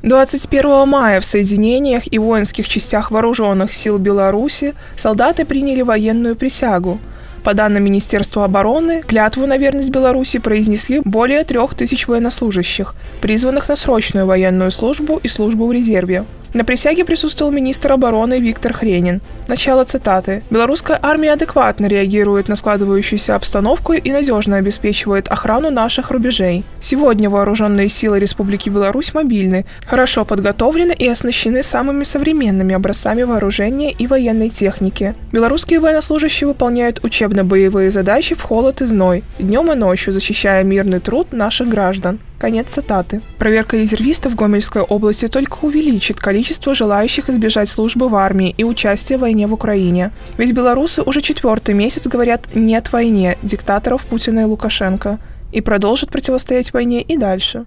21 0.04 0.86
мая 0.86 1.22
в 1.22 1.26
соединениях 1.26 2.12
и 2.12 2.20
воинских 2.20 2.68
частях 2.68 3.10
вооруженных 3.10 3.72
сил 3.72 3.98
Беларуси 3.98 4.76
солдаты 4.98 5.46
приняли 5.46 5.82
военную 5.82 6.36
присягу. 6.36 7.00
По 7.46 7.54
данным 7.54 7.86
Министерства 7.86 8.44
обороны, 8.44 9.02
клятву 9.02 9.48
на 9.48 9.56
верность 9.56 9.92
Беларуси 9.92 10.40
произнесли 10.40 11.00
более 11.06 11.46
трех 11.46 11.74
тысяч 11.74 12.06
военнослужащих, 12.06 12.96
призванных 13.22 13.70
на 13.70 13.78
срочную 13.78 14.26
военную 14.26 14.72
службу 14.72 15.22
и 15.24 15.30
службу 15.30 15.68
в 15.68 15.72
резерве. 15.72 16.26
На 16.54 16.64
присяге 16.64 17.04
присутствовал 17.04 17.52
министр 17.52 17.94
обороны 17.94 18.40
Виктор 18.40 18.74
Хренин. 18.74 19.22
Начало 19.48 19.86
цитаты. 19.86 20.44
«Белорусская 20.52 21.00
армия 21.02 21.34
адекватно 21.34 21.88
реагирует 21.88 22.48
на 22.48 22.56
складывающуюся 22.56 23.36
обстановку 23.36 23.94
и 23.94 24.12
надежно 24.12 24.58
обеспечивает 24.58 25.30
охрану 25.30 25.72
наших 25.72 26.12
рубежей. 26.12 26.64
Сегодня 26.80 27.28
вооруженные 27.28 27.90
силы 27.90 28.20
Республики 28.20 28.70
Беларусь 28.70 29.16
мобильны, 29.16 29.66
хорошо 29.84 30.26
подготовлены 30.26 30.94
и 30.94 31.08
оснащены 31.08 31.64
самыми 31.64 32.04
современными 32.04 32.76
образцами 32.76 33.24
вооружения 33.24 33.92
и 33.92 34.06
военной 34.06 34.50
техники. 34.50 35.16
Белорусские 35.32 35.80
военнослужащие 35.80 36.48
выполняют 36.48 37.04
учебно-боевые 37.04 37.90
задачи 37.90 38.36
в 38.36 38.44
холод 38.44 38.82
и 38.82 38.86
зной, 38.86 39.24
днем 39.40 39.72
и 39.72 39.76
ночью 39.76 40.14
защищая 40.14 40.64
мирный 40.64 41.00
труд 41.00 41.34
наших 41.34 41.68
граждан. 41.68 42.20
Конец 42.44 42.74
цитаты. 42.74 43.22
Проверка 43.38 43.78
резервистов 43.78 44.34
в 44.34 44.36
Гомельской 44.36 44.82
области 44.82 45.30
только 45.30 45.60
увеличит 45.62 46.20
количество 46.20 46.43
желающих 46.74 47.30
избежать 47.30 47.70
службы 47.70 48.10
в 48.10 48.16
армии 48.16 48.54
и 48.58 48.64
участия 48.64 49.18
в 49.18 49.22
войне 49.22 49.48
в 49.48 49.54
Украине. 49.54 50.12
Ведь 50.38 50.54
белорусы 50.54 51.02
уже 51.02 51.22
четвертый 51.22 51.76
месяц 51.76 52.08
говорят 52.08 52.56
«нет 52.56 52.92
войне» 52.92 53.38
диктаторов 53.44 54.06
Путина 54.06 54.42
и 54.42 54.44
Лукашенко 54.44 55.20
и 55.52 55.62
продолжат 55.62 56.10
противостоять 56.10 56.74
войне 56.74 57.02
и 57.02 57.18
дальше. 57.18 57.66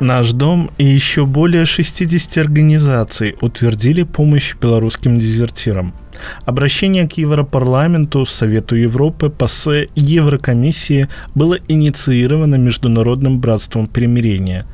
Наш 0.00 0.32
дом 0.32 0.70
и 0.78 0.84
еще 0.84 1.26
более 1.26 1.64
60 1.64 2.38
организаций 2.38 3.36
утвердили 3.40 4.02
помощь 4.02 4.56
белорусским 4.60 5.18
дезертирам. 5.18 5.94
Обращение 6.44 7.08
к 7.08 7.12
Европарламенту, 7.12 8.26
Совету 8.26 8.74
Европы, 8.74 9.30
ПАСЕ 9.30 9.84
и 9.94 10.00
Еврокомиссии 10.00 11.08
было 11.34 11.58
инициировано 11.68 12.56
Международным 12.56 13.40
братством 13.40 13.86
примирения, 13.86 14.66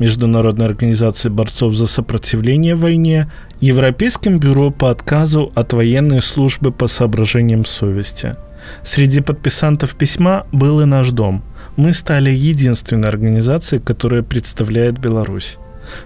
Международной 0.00 0.66
организацией 0.66 1.32
борцов 1.32 1.74
за 1.74 1.86
сопротивление 1.86 2.74
войне, 2.74 3.30
Европейским 3.60 4.40
бюро 4.40 4.70
по 4.70 4.90
отказу 4.90 5.52
от 5.54 5.72
военной 5.74 6.22
службы 6.22 6.72
по 6.72 6.88
соображениям 6.88 7.64
совести. 7.64 8.34
Среди 8.82 9.20
подписантов 9.20 9.94
письма 9.94 10.46
был 10.52 10.80
и 10.80 10.86
наш 10.86 11.10
дом. 11.10 11.44
Мы 11.76 11.92
стали 11.92 12.30
единственной 12.30 13.08
организацией, 13.08 13.80
которая 13.80 14.22
представляет 14.22 14.98
Беларусь. 14.98 15.58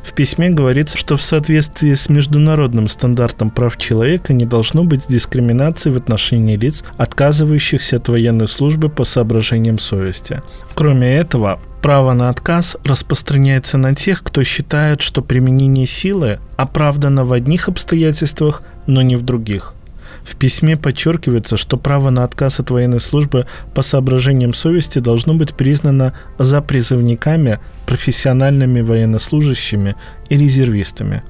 В 0.03 0.13
письме 0.13 0.51
говорится, 0.51 0.97
что 0.97 1.17
в 1.17 1.23
соответствии 1.23 1.95
с 1.95 2.09
международным 2.09 2.89
стандартом 2.89 3.51
прав 3.51 3.77
человека 3.77 4.33
не 4.33 4.45
должно 4.45 4.85
быть 4.85 5.09
дискриминации 5.09 5.91
в 5.91 5.97
отношении 5.97 6.57
лиц, 6.57 6.83
отказывающихся 6.97 7.97
от 7.97 8.09
военной 8.09 8.49
службы 8.49 8.89
по 8.89 9.05
соображениям 9.05 9.79
совести. 9.79 10.43
Кроме 10.75 11.17
этого, 11.17 11.61
право 11.85 12.15
на 12.15 12.31
отказ 12.31 12.79
распространяется 12.83 13.77
на 13.77 13.95
тех, 13.95 14.23
кто 14.23 14.43
считает, 14.43 15.03
что 15.03 15.21
применение 15.21 15.87
силы 15.87 16.39
оправдано 16.57 17.27
в 17.27 17.33
одних 17.35 17.69
обстоятельствах, 17.69 18.63
но 18.87 19.03
не 19.03 19.17
в 19.17 19.23
других– 19.23 19.75
в 20.25 20.37
письме 20.37 20.79
подчеркивается, 20.79 21.59
что 21.59 21.77
право 21.77 22.09
на 22.09 22.25
отказ 22.25 22.59
от 22.59 22.71
военной 22.71 23.01
службы 23.01 23.47
по 23.75 23.83
соображениям 23.83 24.55
совести 24.55 24.99
должно 24.99 25.35
быть 25.35 25.53
признано 25.53 26.15
за 26.39 26.63
призывниками, 26.63 27.59
профессиональными 27.85 28.81
военнослужащими 28.81 29.97
и 30.31 30.39
резервистами. 30.39 31.23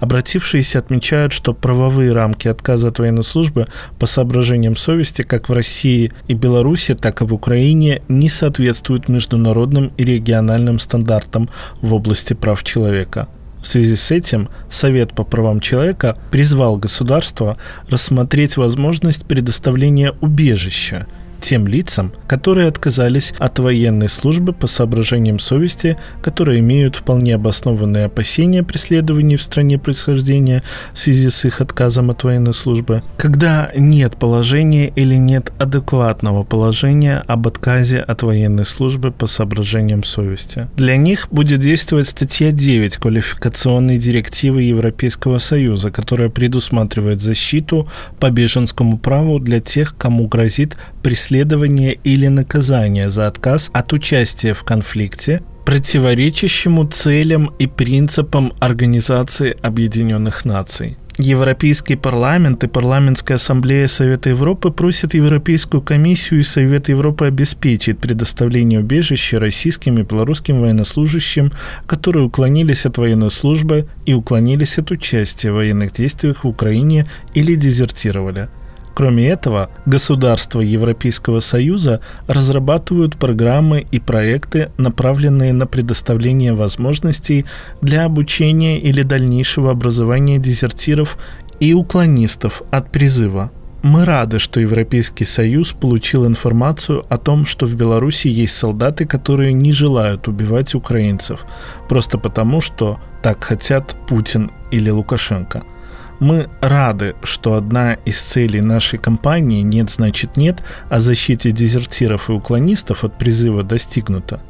Обратившиеся 0.00 0.78
отмечают, 0.78 1.32
что 1.32 1.54
правовые 1.54 2.12
рамки 2.12 2.48
отказа 2.48 2.88
от 2.88 2.98
военной 2.98 3.24
службы 3.24 3.66
по 3.98 4.06
соображениям 4.06 4.76
совести 4.76 5.22
как 5.22 5.48
в 5.48 5.52
России 5.52 6.12
и 6.28 6.34
Беларуси, 6.34 6.94
так 6.94 7.20
и 7.20 7.24
в 7.24 7.34
Украине 7.34 8.02
не 8.08 8.28
соответствуют 8.28 9.08
международным 9.08 9.92
и 9.96 10.04
региональным 10.04 10.78
стандартам 10.78 11.48
в 11.80 11.94
области 11.94 12.34
прав 12.34 12.62
человека– 12.62 13.28
в 13.62 13.66
связи 13.66 13.96
с 13.96 14.10
этим 14.10 14.48
Совет 14.68 15.12
по 15.12 15.24
правам 15.24 15.60
человека 15.60 16.16
призвал 16.30 16.76
государство 16.76 17.56
рассмотреть 17.88 18.56
возможность 18.56 19.26
предоставления 19.26 20.12
убежища 20.20 21.06
тем 21.40 21.66
лицам, 21.66 22.12
которые 22.26 22.68
отказались 22.68 23.32
от 23.38 23.58
военной 23.58 24.08
службы 24.08 24.52
по 24.52 24.66
соображениям 24.66 25.38
совести, 25.38 25.96
которые 26.22 26.60
имеют 26.60 26.96
вполне 26.96 27.34
обоснованные 27.34 28.06
опасения 28.06 28.62
преследований 28.62 29.36
в 29.36 29.42
стране 29.42 29.78
происхождения 29.78 30.62
в 30.92 30.98
связи 30.98 31.30
с 31.30 31.44
их 31.44 31.60
отказом 31.60 32.10
от 32.10 32.24
военной 32.24 32.54
службы, 32.54 33.02
когда 33.16 33.70
нет 33.76 34.16
положения 34.16 34.88
или 34.88 35.14
нет 35.14 35.52
адекватного 35.58 36.44
положения 36.44 37.24
об 37.26 37.46
отказе 37.46 37.98
от 37.98 38.22
военной 38.22 38.66
службы 38.66 39.12
по 39.12 39.26
соображениям 39.26 40.04
совести. 40.04 40.68
Для 40.76 40.96
них 40.96 41.28
будет 41.30 41.60
действовать 41.60 42.08
статья 42.08 42.52
9 42.52 42.96
квалификационной 42.96 43.98
директивы 43.98 44.62
Европейского 44.62 45.38
Союза, 45.38 45.90
которая 45.90 46.28
предусматривает 46.28 47.20
защиту 47.20 47.88
по 48.20 48.30
беженскому 48.30 48.98
праву 48.98 49.38
для 49.38 49.60
тех, 49.60 49.96
кому 49.96 50.26
грозит 50.28 50.76
преследование 51.02 51.27
преследования 51.28 51.98
или 52.04 52.28
наказания 52.28 53.10
за 53.10 53.26
отказ 53.26 53.70
от 53.74 53.92
участия 53.92 54.54
в 54.54 54.62
конфликте, 54.62 55.42
противоречащему 55.66 56.86
целям 56.86 57.50
и 57.58 57.66
принципам 57.66 58.52
Организации 58.60 59.54
Объединенных 59.60 60.46
Наций. 60.46 60.96
Европейский 61.18 61.96
парламент 61.96 62.64
и 62.64 62.68
парламентская 62.68 63.36
ассамблея 63.36 63.88
Совета 63.88 64.30
Европы 64.30 64.70
просят 64.70 65.14
Европейскую 65.14 65.82
комиссию 65.82 66.40
и 66.40 66.44
Совет 66.44 66.88
Европы 66.88 67.26
обеспечить 67.26 67.98
предоставление 67.98 68.80
убежища 68.80 69.38
российским 69.38 69.98
и 69.98 70.04
белорусским 70.04 70.60
военнослужащим, 70.60 71.52
которые 71.86 72.24
уклонились 72.24 72.86
от 72.86 72.96
военной 72.96 73.30
службы 73.30 73.86
и 74.06 74.14
уклонились 74.14 74.78
от 74.78 74.90
участия 74.92 75.50
в 75.50 75.56
военных 75.56 75.92
действиях 75.92 76.44
в 76.44 76.48
Украине 76.48 77.06
или 77.34 77.54
дезертировали– 77.54 78.48
Кроме 78.98 79.28
этого, 79.28 79.70
государства 79.86 80.60
Европейского 80.60 81.38
Союза 81.38 82.00
разрабатывают 82.26 83.16
программы 83.16 83.86
и 83.92 84.00
проекты, 84.00 84.72
направленные 84.76 85.52
на 85.52 85.68
предоставление 85.68 86.52
возможностей 86.52 87.46
для 87.80 88.06
обучения 88.06 88.80
или 88.80 89.02
дальнейшего 89.02 89.70
образования 89.70 90.38
дезертиров 90.38 91.16
и 91.60 91.74
уклонистов 91.74 92.62
от 92.72 92.90
призыва. 92.90 93.52
Мы 93.84 94.04
рады, 94.04 94.40
что 94.40 94.58
Европейский 94.58 95.24
Союз 95.24 95.74
получил 95.74 96.26
информацию 96.26 97.06
о 97.08 97.18
том, 97.18 97.46
что 97.46 97.66
в 97.66 97.76
Беларуси 97.76 98.26
есть 98.26 98.56
солдаты, 98.56 99.06
которые 99.06 99.52
не 99.52 99.70
желают 99.70 100.26
убивать 100.26 100.74
украинцев, 100.74 101.46
просто 101.88 102.18
потому, 102.18 102.60
что 102.60 102.98
так 103.22 103.44
хотят 103.44 103.94
Путин 104.08 104.50
или 104.72 104.90
Лукашенко– 104.90 105.62
мы 106.20 106.48
рады, 106.60 107.14
что 107.22 107.54
одна 107.54 107.94
из 107.94 108.20
целей 108.20 108.60
нашей 108.60 108.98
кампании 108.98 109.62
«Нет, 109.62 109.90
значит 109.90 110.36
нет» 110.36 110.62
о 110.88 111.00
защите 111.00 111.52
дезертиров 111.52 112.28
и 112.28 112.32
уклонистов 112.32 113.04
от 113.04 113.16
призыва 113.18 113.62
достигнута. 113.62 114.40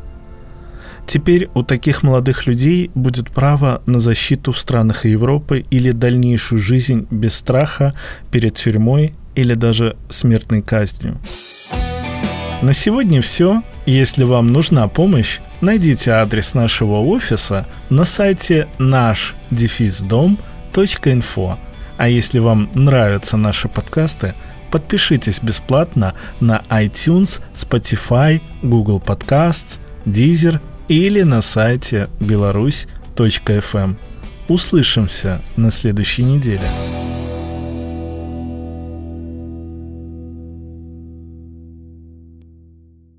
Теперь 1.06 1.48
у 1.54 1.62
таких 1.62 2.02
молодых 2.02 2.46
людей 2.46 2.90
будет 2.94 3.30
право 3.30 3.82
на 3.86 3.98
защиту 3.98 4.52
в 4.52 4.58
странах 4.58 5.06
Европы 5.06 5.64
или 5.70 5.92
дальнейшую 5.92 6.58
жизнь 6.58 7.06
без 7.10 7.34
страха 7.34 7.94
перед 8.30 8.54
тюрьмой 8.56 9.14
или 9.34 9.54
даже 9.54 9.96
смертной 10.10 10.60
казнью. 10.60 11.18
На 12.60 12.72
сегодня 12.74 13.22
все. 13.22 13.62
Если 13.86 14.24
вам 14.24 14.52
нужна 14.52 14.86
помощь, 14.88 15.38
найдите 15.62 16.10
адрес 16.10 16.52
нашего 16.52 16.98
офиса 16.98 17.66
на 17.88 18.04
сайте 18.04 18.68
наш 18.78 19.34
дефис 19.50 20.00
дом 20.78 21.12
info. 21.12 21.58
А 21.96 22.08
если 22.08 22.38
вам 22.38 22.70
нравятся 22.74 23.36
наши 23.36 23.68
подкасты, 23.68 24.34
подпишитесь 24.70 25.40
бесплатно 25.40 26.14
на 26.40 26.62
iTunes, 26.68 27.40
Spotify, 27.54 28.40
Google 28.62 29.00
Podcasts, 29.00 29.78
Deezer 30.04 30.60
или 30.88 31.22
на 31.22 31.42
сайте 31.42 32.08
беларусь.фм. 32.20 33.96
Услышимся 34.48 35.42
на 35.56 35.70
следующей 35.70 36.22
неделе. 36.22 36.68